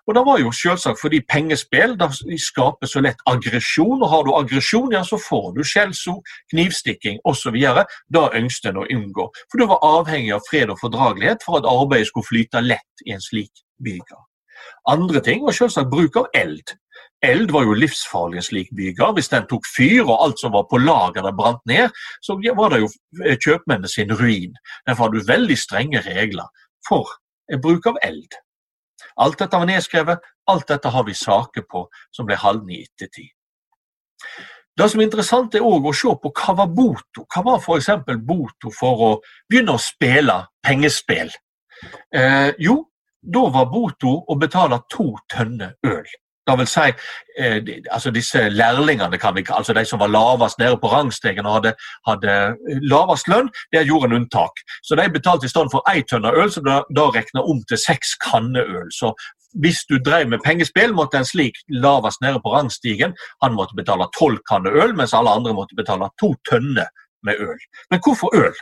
[0.06, 1.96] Og det var jo selvsagt fordi pengespill
[2.40, 6.22] skaper så lett aggresjon, og har du aggresjon, ja, så får du skjellsord,
[6.52, 7.58] knivstikking osv.
[8.14, 11.68] Da ønsket en å unngå, for du var avhengig av fred og fordragelighet for at
[11.68, 14.22] arbeidet skulle flyte lett i en slik byger.
[14.88, 16.76] Andre ting var selvsagt bruk av eld.
[17.24, 19.16] Eld var jo livsfarlig en slik bygard.
[19.16, 21.92] Hvis den tok fyr og alt som var på lageret brant ned,
[22.24, 22.90] så var det jo
[23.24, 24.52] eh, kjøpmennene sin ruin.
[24.86, 26.50] Derfor har du veldig strenge regler
[26.88, 27.08] for
[27.64, 28.36] bruk av eld.
[29.20, 33.30] Alt dette var nedskrevet, alt dette har vi saker på som ble holdne i ettertid.
[34.74, 37.22] Det som er interessant er òg å se på hva var boto.
[37.30, 37.92] Hva var f.eks.
[38.26, 39.10] boto for å
[39.50, 41.30] begynne å spille pengespill?
[42.10, 42.80] Eh, jo,
[43.22, 46.10] da var boto å betale to tønner øl.
[46.46, 46.88] Det vil si,
[47.38, 51.54] eh, de, altså disse lærlingene, vi, altså de som var lavest nede på rangstegen og
[51.54, 51.72] hadde,
[52.08, 52.34] hadde
[52.82, 54.60] lavest lønn, der gjorde en unntak.
[54.82, 57.80] Så de betalte i stedet for ei tønne øl, som da, da regna om til
[57.80, 58.92] seks kanner øl.
[58.92, 59.14] Så
[59.60, 64.10] hvis du drev med pengespill, måtte en slik lavest nede på rangstigen han måtte betale
[64.18, 66.90] tolv kanner øl, mens alle andre måtte betale to tønner
[67.22, 67.60] med øl.
[67.90, 68.56] Men hvorfor øl?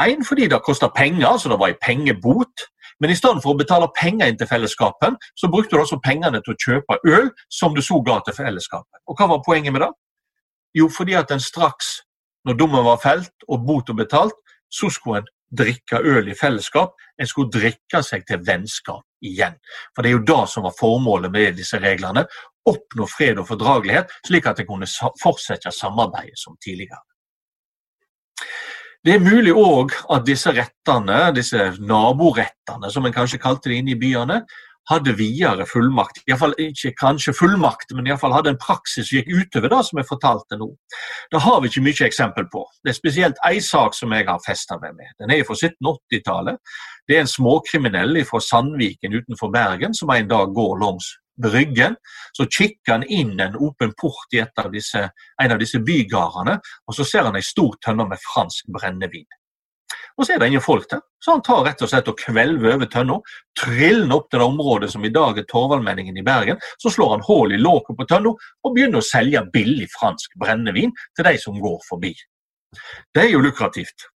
[0.00, 2.66] En fordi det kosta penger, så det var en pengebot.
[3.00, 6.40] Men i stedet for å betale penger inn til fellesskapet, så brukte du også pengene
[6.44, 9.02] til å kjøpe øl som du så ga til fellesskapet.
[9.06, 9.92] Og hva var poenget med det?
[10.76, 12.00] Jo, fordi at en straks,
[12.44, 14.36] når dommen var felt og bota betalt,
[14.72, 16.96] så skulle en drikke øl i fellesskap.
[17.20, 19.56] En skulle drikke seg til vennskap igjen.
[19.94, 22.26] For det er jo det som var formålet med disse reglene.
[22.66, 24.88] Oppnå fred og fordragelighet, slik at en kunne
[25.22, 26.98] fortsette samarbeidet som tidligere.
[29.06, 33.92] Det er mulig òg at disse rettene, disse naborettene, som en kanskje kalte det inne
[33.92, 34.40] i byene,
[34.90, 36.24] hadde videre fullmakt.
[36.26, 40.00] I fall, ikke kanskje fullmakt, men iallfall hadde en praksis som gikk utover det som
[40.00, 40.66] jeg fortalte nå.
[41.30, 42.64] Det har vi ikke mye eksempel på.
[42.82, 45.14] Det er spesielt én sak som jeg har festa meg med.
[45.22, 46.74] Den er fra 1780-tallet.
[47.06, 51.96] Det er en småkriminell fra Sandviken utenfor Bergen som en dag går langs Bryggen.
[52.32, 55.02] Så kikker han inn en åpen port i av disse,
[55.42, 59.26] en av disse bygardene, og så ser han ei stor tønne med fransk brennevin.
[60.16, 62.76] Og så er det ingen folk der, så han tar rett og slett og kvelver
[62.76, 63.18] over tønna.
[63.60, 66.60] Triller opp til det området som i dag er Torvaldmenningen i Bergen.
[66.80, 70.94] Så slår han hull i låket på tønna og begynner å selge billig fransk brennevin
[71.16, 72.14] til de som går forbi.
[73.12, 74.08] Det er jo lukrativt.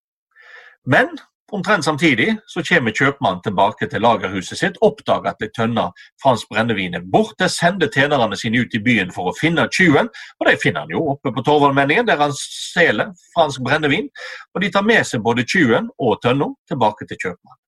[0.86, 1.10] Men
[1.52, 5.86] Omtrent samtidig så kommer kjøpmannen tilbake til lagerhuset sitt, oppdager at ei tønne
[6.20, 10.46] fransk brennevin er borte, sender tjenerne sine ut i byen for å finne tjuven, Og
[10.46, 14.10] de finner han jo oppe på Torvaldmenningen, der han stjeler fransk brennevin.
[14.54, 17.62] Og de tar med seg både tjuven og tønna tilbake til kjøpmannen.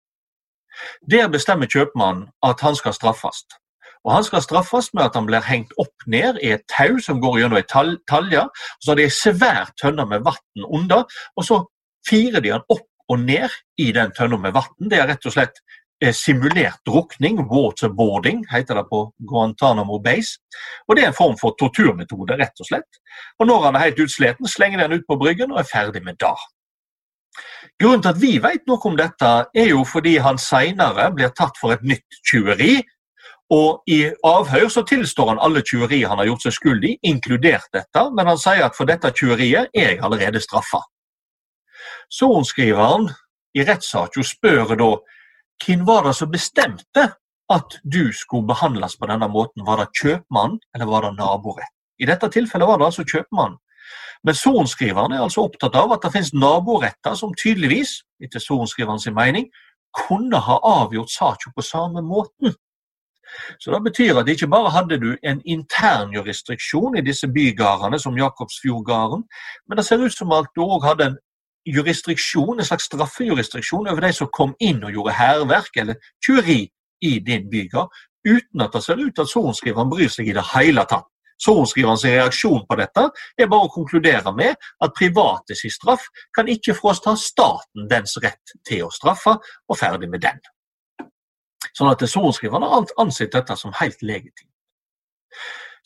[1.11, 3.47] Der bestemmer kjøpmannen at han skal straffes.
[4.05, 7.21] Og Han skal straffes med at han blir hengt opp ned i et tau som
[7.21, 7.67] går gjennom ei
[8.09, 8.45] talje.
[8.81, 11.05] Så har de ei svær tønne med vann under,
[11.37, 11.65] og så
[12.09, 13.51] firer de han opp og ned
[13.83, 14.89] i den tønna med vann.
[14.91, 15.59] Det er rett og slett
[16.03, 19.03] eh, simulert drukning, waterboarding, heter det på
[19.33, 20.39] Guantánamo Base.
[20.89, 23.03] Og Det er en form for torturmetode, rett og slett.
[23.39, 26.21] Og Når han er helt utsliten, slenger den ut på bryggen og er ferdig med
[26.23, 26.37] det.
[27.81, 31.59] Grunnen til at vi vet noe om dette, er jo fordi han senere blir tatt
[31.61, 32.81] for et nytt tyveri.
[33.51, 37.67] Og i avhør så tilstår han alle tyverier han har gjort seg skyld i, inkludert
[37.75, 40.85] dette, men han sier at for dette tyveriet er jeg allerede straffa.
[42.11, 43.09] Sorenskriveren
[43.55, 44.91] i rettssaken spør da
[45.65, 47.07] hvem var det som bestemte
[47.51, 49.67] at du skulle behandles på denne måten.
[49.67, 51.75] Var det kjøpmann eller var det naborett?
[52.01, 53.59] I dette tilfellet var det altså kjøpmann.
[54.25, 59.49] Men sorenskriveren er altså opptatt av at det finnes naboretter som tydeligvis, etter sorenskriverens mening,
[59.97, 62.55] kunne ha avgjort saken på samme måten.
[63.61, 69.23] Så Det betyr at ikke bare hadde du en internjurisdiksjon i disse bygardene, som Jakobsfjordgarden,
[69.69, 71.19] men det ser ut som at du òg hadde en
[71.67, 76.63] jurisdiksjon, en slags straffejurisdiksjon over de som kom inn og gjorde hærverk eller tyveri
[77.05, 77.91] i din bygård,
[78.27, 81.09] uten at det ser ut til at sorenskriveren bryr seg i det hele tatt.
[81.41, 83.07] Sorenskriverens reaksjon på dette
[83.41, 86.05] er bare å konkludere med at private sin straff
[86.37, 90.41] kan ikke frasta staten dens rett til å straffe, og ferdig med den.
[91.73, 94.51] Sånn at sorenskriveren har ansett dette som helt legitimt.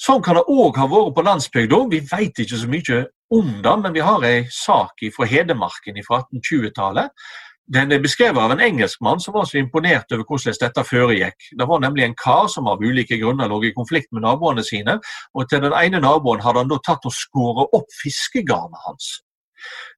[0.01, 1.79] Sånn kan det òg ha vært på landsbygda.
[1.93, 6.23] Vi vet ikke så mye om det, men vi har ei sak fra Hedmarken fra
[6.27, 7.27] 1820-tallet
[7.73, 11.47] den er beskrevet av en engelskmann som var så imponert over hvordan dette foregikk.
[11.57, 14.99] Det var nemlig en kar som av ulike grunner lå i konflikt med naboene sine.
[15.33, 19.15] og Til den ene naboen hadde han da tatt og skåret opp fiskegarnet hans.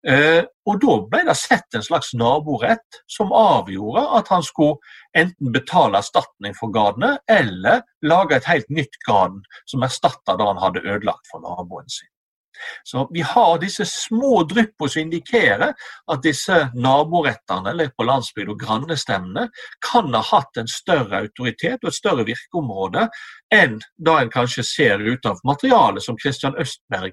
[0.07, 4.79] Eh, og Da ble det sett en slags naborett som avgjorde at han skulle
[5.19, 10.63] enten betale erstatning for garnet, eller lage et helt nytt garn som erstatta det han
[10.63, 12.13] hadde ødelagt for naboen sin.
[12.85, 15.73] Så Vi har disse små dryppene som indikerer
[16.13, 19.49] at disse naborettene eller på landsbygd og grannestemmene
[19.91, 23.09] kan ha hatt en større autoritet og et større virkeområde
[23.55, 27.13] enn da en kanskje ser ut av materialet som Christian Østberg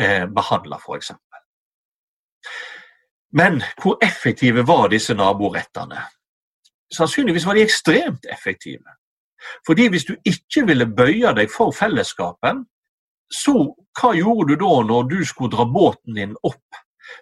[0.00, 1.12] eh, behandler, f.eks.
[3.32, 6.02] Men hvor effektive var disse naborettene?
[6.90, 8.96] Sannsynligvis var de ekstremt effektive.
[9.66, 12.64] Fordi Hvis du ikke ville bøye deg for fellesskapen,
[13.30, 13.54] så
[14.00, 16.80] hva gjorde du da når du skulle dra båten din opp?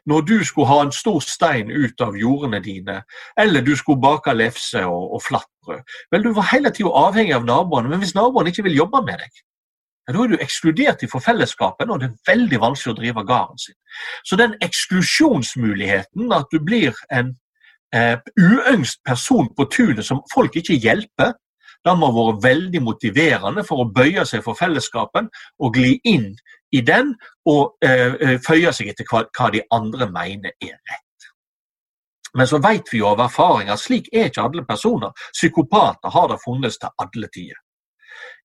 [0.08, 3.02] Når du skulle ha en stor stein ut av jordene dine,
[3.40, 5.84] eller du skulle bake lefse og, og flatbrød?
[6.12, 9.24] Vel, Du var hele tida avhengig av naboene, men hvis naboene ikke vil jobbe med
[9.24, 9.40] deg,
[10.08, 13.60] ja, da er du ekskludert fra fellesskapet, og det er veldig vanskelig å drive gården
[13.60, 13.76] sin.
[14.24, 17.34] Så den eksklusjonsmuligheten, at du blir en
[17.92, 21.36] eh, uønskst person på tunet som folk ikke hjelper,
[21.86, 25.28] den må ha vært veldig motiverende for å bøye seg for fellesskapen
[25.62, 26.32] og gli inn
[26.74, 27.14] i den
[27.48, 31.28] og eh, eh, føye seg etter hva, hva, de andre mener er rett.
[32.36, 35.14] Men så vet vi jo av erfaring at slik er ikke alle personer.
[35.32, 37.62] Psykopater har det funnes til alle tider.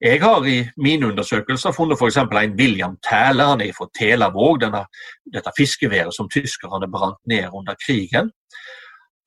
[0.04, 2.18] Jeg har i mine undersøkelser funnet f.eks.
[2.18, 4.84] en William Tæler, han er fra Telavåg, denne,
[5.34, 8.32] dette fiskeværet som tyskerne brant ned under krigen.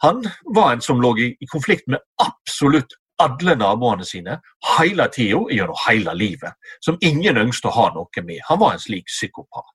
[0.04, 0.22] Han
[0.54, 4.40] var en som lå i, konflikt med absolutt alle naboene sine
[4.76, 6.52] hele tida gjennom hele livet,
[6.84, 8.42] som ingen ønsket å ha noe med.
[8.48, 9.72] Han var en slik psykopat.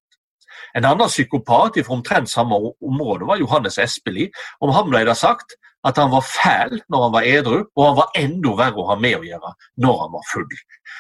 [0.77, 4.31] En annen psykopat fra omtrent samme område var Johannes Espelid.
[4.59, 7.97] Om ham ble det sagt at han var fæl når han var edru, og han
[7.97, 10.59] var enda verre å ha med å gjøre når han var full.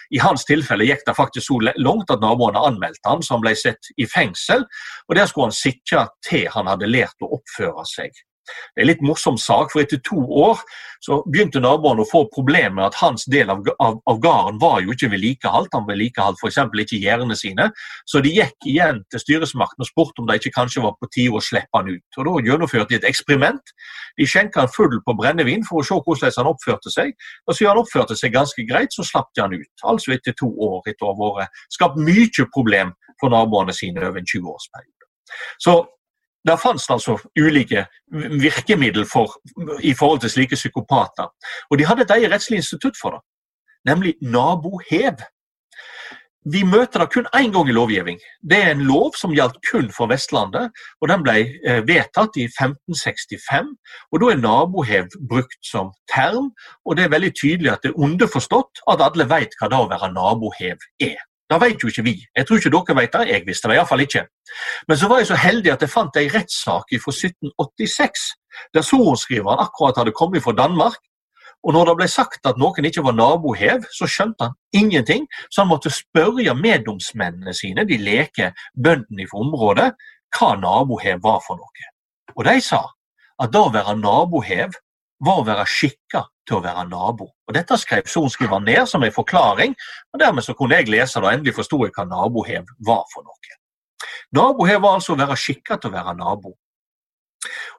[0.09, 3.53] I hans tilfelle gikk det faktisk så langt at naboene anmeldte han, så han ble
[3.59, 4.65] satt i fengsel.
[5.07, 8.17] og Der skulle han sikre til han hadde lært å oppføre seg
[8.47, 10.61] det er en litt morsom sak, for etter to år
[11.01, 14.83] så begynte naboene å få problemer med at hans del av, av, av gården var
[14.85, 15.73] jo ikke vedlikeholdt.
[15.73, 16.59] Han vedlikeholdt f.eks.
[16.83, 17.69] ikke gjerdene sine.
[18.05, 21.37] Så de gikk igjen til styresmakten og spurte om det ikke kanskje var på tide
[21.37, 22.19] å slippe han ut.
[22.19, 23.73] Og Da gjennomførte de et eksperiment.
[24.19, 27.15] De skjenka han full på brennevin for å se hvordan han oppførte seg.
[27.47, 29.85] Og siden han oppførte seg ganske greit, så slapp de han ut.
[29.89, 34.29] Altså etter to år etter å ha skapt mye problem for naboene sine over en
[34.29, 35.09] 20-årsperiode.
[35.61, 35.79] Så
[36.47, 37.85] der fantes altså ulike
[38.41, 39.35] virkemidler for,
[39.83, 41.29] i forhold til slike psykopater.
[41.69, 43.21] Og de hadde et eget rettslig institutt for det,
[43.85, 45.21] nemlig nabohev.
[46.49, 48.19] Vi møter det kun én gang i lovgivning.
[48.41, 50.71] Det er en lov som gjaldt kun for Vestlandet.
[51.01, 51.35] og Den ble
[51.67, 53.67] eh, vedtatt i 1565.
[54.11, 56.49] og Da er nabohev brukt som term.
[56.85, 59.89] og Det er veldig tydelig at det er underforstått at alle vet hva det å
[59.93, 61.21] være nabohev er.
[61.51, 62.13] Det vet jo ikke vi.
[62.37, 63.27] Jeg tror ikke dere vet det.
[63.27, 64.23] Jeg visste det iallfall ikke.
[64.87, 68.27] Men så var jeg så heldig at jeg fant ei rettssak fra 1786,
[68.73, 71.01] der sorenskriveren akkurat hadde kommet fra Danmark.
[71.67, 75.61] Og når det ble sagt at noen ikke var nabohev, så skjønte han ingenting, så
[75.61, 79.89] han måtte spørre meddomsmennene sine, de leke bøndene fra området,
[80.31, 81.91] hva nabohev var for noe.
[82.33, 82.81] Og de sa
[83.41, 84.79] at da å være nabohev
[85.21, 87.29] var å være skikka til å være nabo.
[87.47, 89.75] Og Dette skrev sorenskriveren ned som en forklaring,
[90.13, 93.27] og dermed så kunne jeg lese det og endelig forsto jeg hva nabohev var for
[93.27, 93.57] noe.
[94.35, 96.55] Nabohev var altså å være skikka til å være nabo.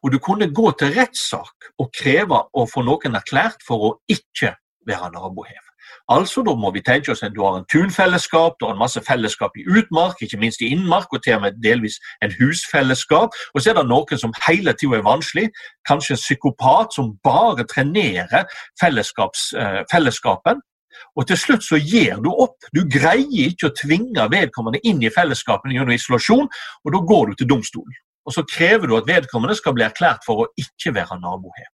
[0.02, 4.56] Og du kunne gå til rettssak og kreve å få noen erklært for å ikke
[4.86, 5.71] være nabohev.
[6.08, 9.00] Altså, Da må vi tenke oss at du har en tunfellesskap, du har en masse
[9.08, 13.30] fellesskap i utmark, ikke minst i innmark, og til og med delvis en husfellesskap.
[13.54, 15.48] Og så er det noen som hele tida er vanskelig,
[15.88, 20.62] kanskje en psykopat som bare trenerer eh, fellesskapen.
[21.16, 22.58] Og til slutt så gir du opp.
[22.76, 26.48] Du greier ikke å tvinge vedkommende inn i fellesskapene gjennom isolasjon,
[26.84, 28.00] og da går du til domstolen.
[28.26, 31.70] Og så krever du at vedkommende skal bli erklært for å ikke være nabohev.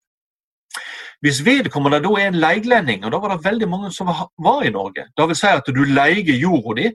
[1.25, 4.73] Hvis vedkommende da er en leiglending, og da var det veldig mange som var i
[4.73, 6.91] Norge, da vil si at du leier jorda di,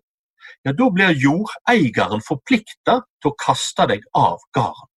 [0.63, 4.89] ja, da blir jordeieren forplikta til å kaste deg av gården.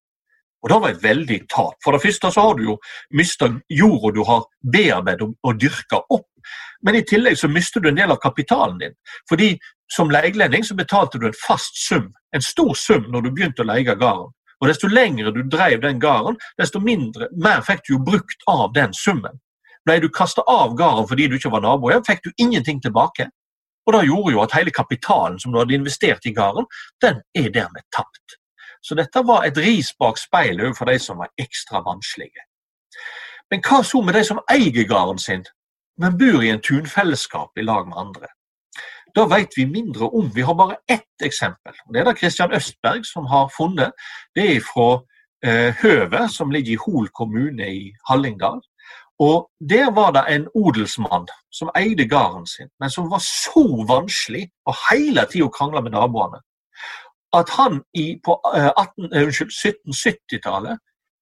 [0.65, 1.75] Og Det var et veldig tap.
[1.83, 2.75] For det første så har du jo
[3.13, 6.25] mista jorda du har bearbeidet og dyrka opp.
[6.81, 8.95] Men i tillegg så mister du en del av kapitalen din.
[9.29, 9.51] Fordi
[9.93, 13.69] som leielending så betalte du en fast sum, en stor sum, når du begynte å
[13.69, 14.33] leie gården.
[14.61, 18.71] Og Desto lengre du drev den gården, desto mindre, mer fikk du jo brukt av
[18.73, 19.41] den summen.
[19.85, 23.29] Ble du kasta av gården fordi du ikke var nabo, fikk du ingenting tilbake.
[23.85, 26.65] Og Det gjorde jo at hele kapitalen som du hadde investert i gården,
[27.01, 28.39] den er dermed tapt.
[28.81, 32.47] Så dette var et ris bak speilet overfor de som var ekstra vanskelige.
[33.51, 35.45] Men hva så med de som eier gården sin,
[36.01, 38.29] men bor i en tunfellesskap i lag med andre?
[39.15, 40.31] Da vet vi mindre om.
[40.35, 41.73] Vi har bare ett eksempel.
[41.93, 43.91] Det er det Christian Østberg som har funnet.
[44.35, 44.89] Det er fra
[45.45, 48.61] eh, Høve, som ligger i Hol kommune i Hallingdal.
[49.19, 54.49] Og Der var det en odelsmann som eide gården sin, men som var så vanskelig
[54.65, 56.41] og hele tida krangla med naboene,
[57.33, 58.71] at han i, på eh,
[59.31, 60.77] 1770-tallet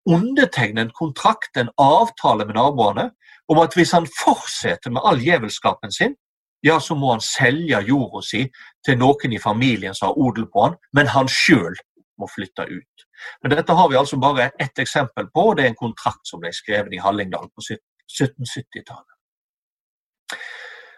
[0.06, 3.12] undertegnet en kontrakt, en avtale med naboene,
[3.48, 6.16] om at hvis han fortsetter med all djevelskapen sin,
[6.64, 8.44] ja, så må han selge jorda si
[8.86, 11.76] til noen i familien som har odel på han, men han sjøl
[12.20, 13.08] må flytte ut.
[13.42, 16.42] Men Dette har vi altså bare ett eksempel på, og det er en kontrakt som
[16.44, 19.12] ble skrevet i Hallingdal på 1770-tallet.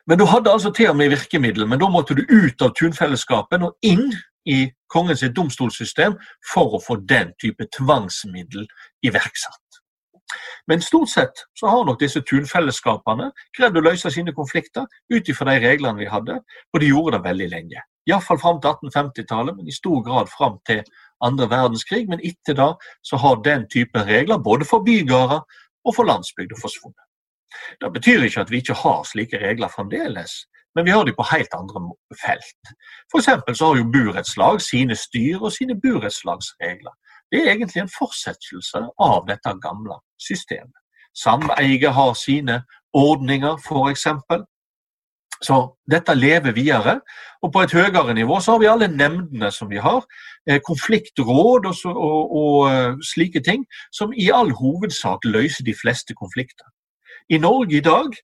[0.06, 3.66] Men du hadde altså til og med virkemiddel, men da måtte du ut av tunfellesskapen
[3.66, 4.12] og inn
[4.46, 6.14] i kongens domstolssystem
[6.54, 8.68] for å få den type tvangsmiddel
[9.02, 9.65] iverksatt.
[10.68, 15.52] Men stort sett så har nok disse tunfellesskapene greid å løse sine konflikter ut ifra
[15.52, 16.40] de reglene vi hadde,
[16.74, 17.84] og de gjorde det veldig lenge.
[18.06, 20.84] Iallfall fram til 1850-tallet, men i stor grad fram til
[21.26, 22.06] andre verdenskrig.
[22.10, 22.74] Men etter da
[23.06, 25.42] så har den type regler både for bygårder
[25.86, 27.02] og for landsbygda, forsvunnet.
[27.82, 30.34] Det betyr ikke at vi ikke har slike regler fremdeles,
[30.76, 31.82] men vi har de på helt andre
[32.20, 32.74] felt.
[33.12, 36.94] For så har jo burettslag sine styr og sine burettslagsregler
[37.32, 40.76] det er egentlig en fortsettelse av dette gamle systemet.
[41.16, 42.60] Sameie har sine
[42.94, 44.08] ordninger, f.eks.
[45.44, 45.58] Så
[45.92, 47.00] dette lever videre.
[47.44, 50.06] Og på et høyere nivå så har vi alle nemndene som vi har.
[50.48, 56.16] Eh, konfliktråd og, og, og, eh, slike ting, som i all hovedsak løser de fleste
[56.16, 56.68] konflikter.
[57.30, 58.16] I Norge i dag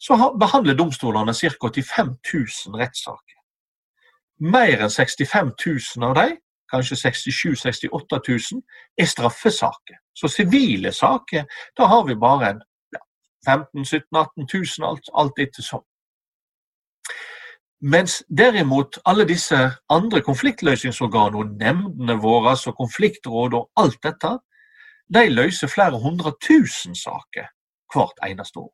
[0.00, 1.48] så behandler domstolene ca.
[1.68, 3.36] 85 000 rettssaker.
[4.40, 6.38] Mer enn 65 000 av dem
[6.70, 8.20] kanskje 67 000-68
[8.52, 8.62] 000,
[8.98, 10.00] er straffesaker.
[10.14, 11.44] Så sivile saker,
[11.78, 12.54] da har vi bare
[12.92, 13.02] ja,
[13.46, 15.86] 15 17 18 000, alt, alt etter sånn.
[17.80, 19.56] Mens derimot alle disse
[19.88, 24.34] andre konfliktløsningsorganene, nemndene våre, og konfliktråd og alt dette,
[25.14, 27.48] de løser flere hundre tusen saker
[27.94, 28.70] hvert eneste år.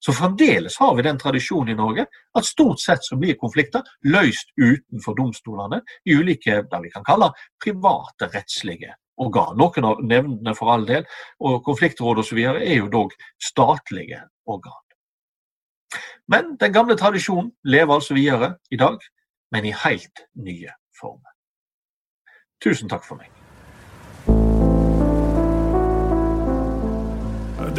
[0.00, 2.06] Så fremdeles har vi den tradisjonen i Norge
[2.38, 7.28] at stort sett så blir konflikter løst utenfor domstolene i ulike det vi kan kalle
[7.62, 9.58] private rettslige organ.
[9.60, 11.04] Noen av nevndene for all del,
[11.44, 12.40] og konfliktråd osv.
[12.48, 14.80] er jo dog statlige organ.
[16.30, 18.98] Men den gamle tradisjonen lever altså videre i dag,
[19.52, 21.36] men i helt nye former.
[22.64, 23.39] Tusen takk for meg.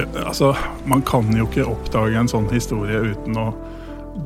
[0.01, 0.53] Det, altså,
[0.85, 3.51] man kan jo ikke oppdage en sånn historie uten å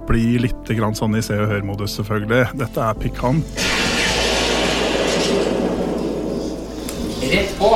[0.07, 2.55] bli litt sånn i Se og Hør-modus, selvfølgelig.
[2.59, 3.61] Dette er pikant.
[7.25, 7.71] Rett på!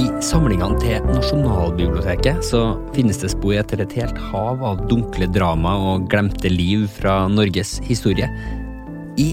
[0.00, 2.62] I samlingene til Nasjonalbiblioteket så
[2.94, 7.78] finnes det spor etter et helt hav av dunkle drama og glemte liv fra Norges
[7.84, 8.30] historie.
[9.20, 9.32] I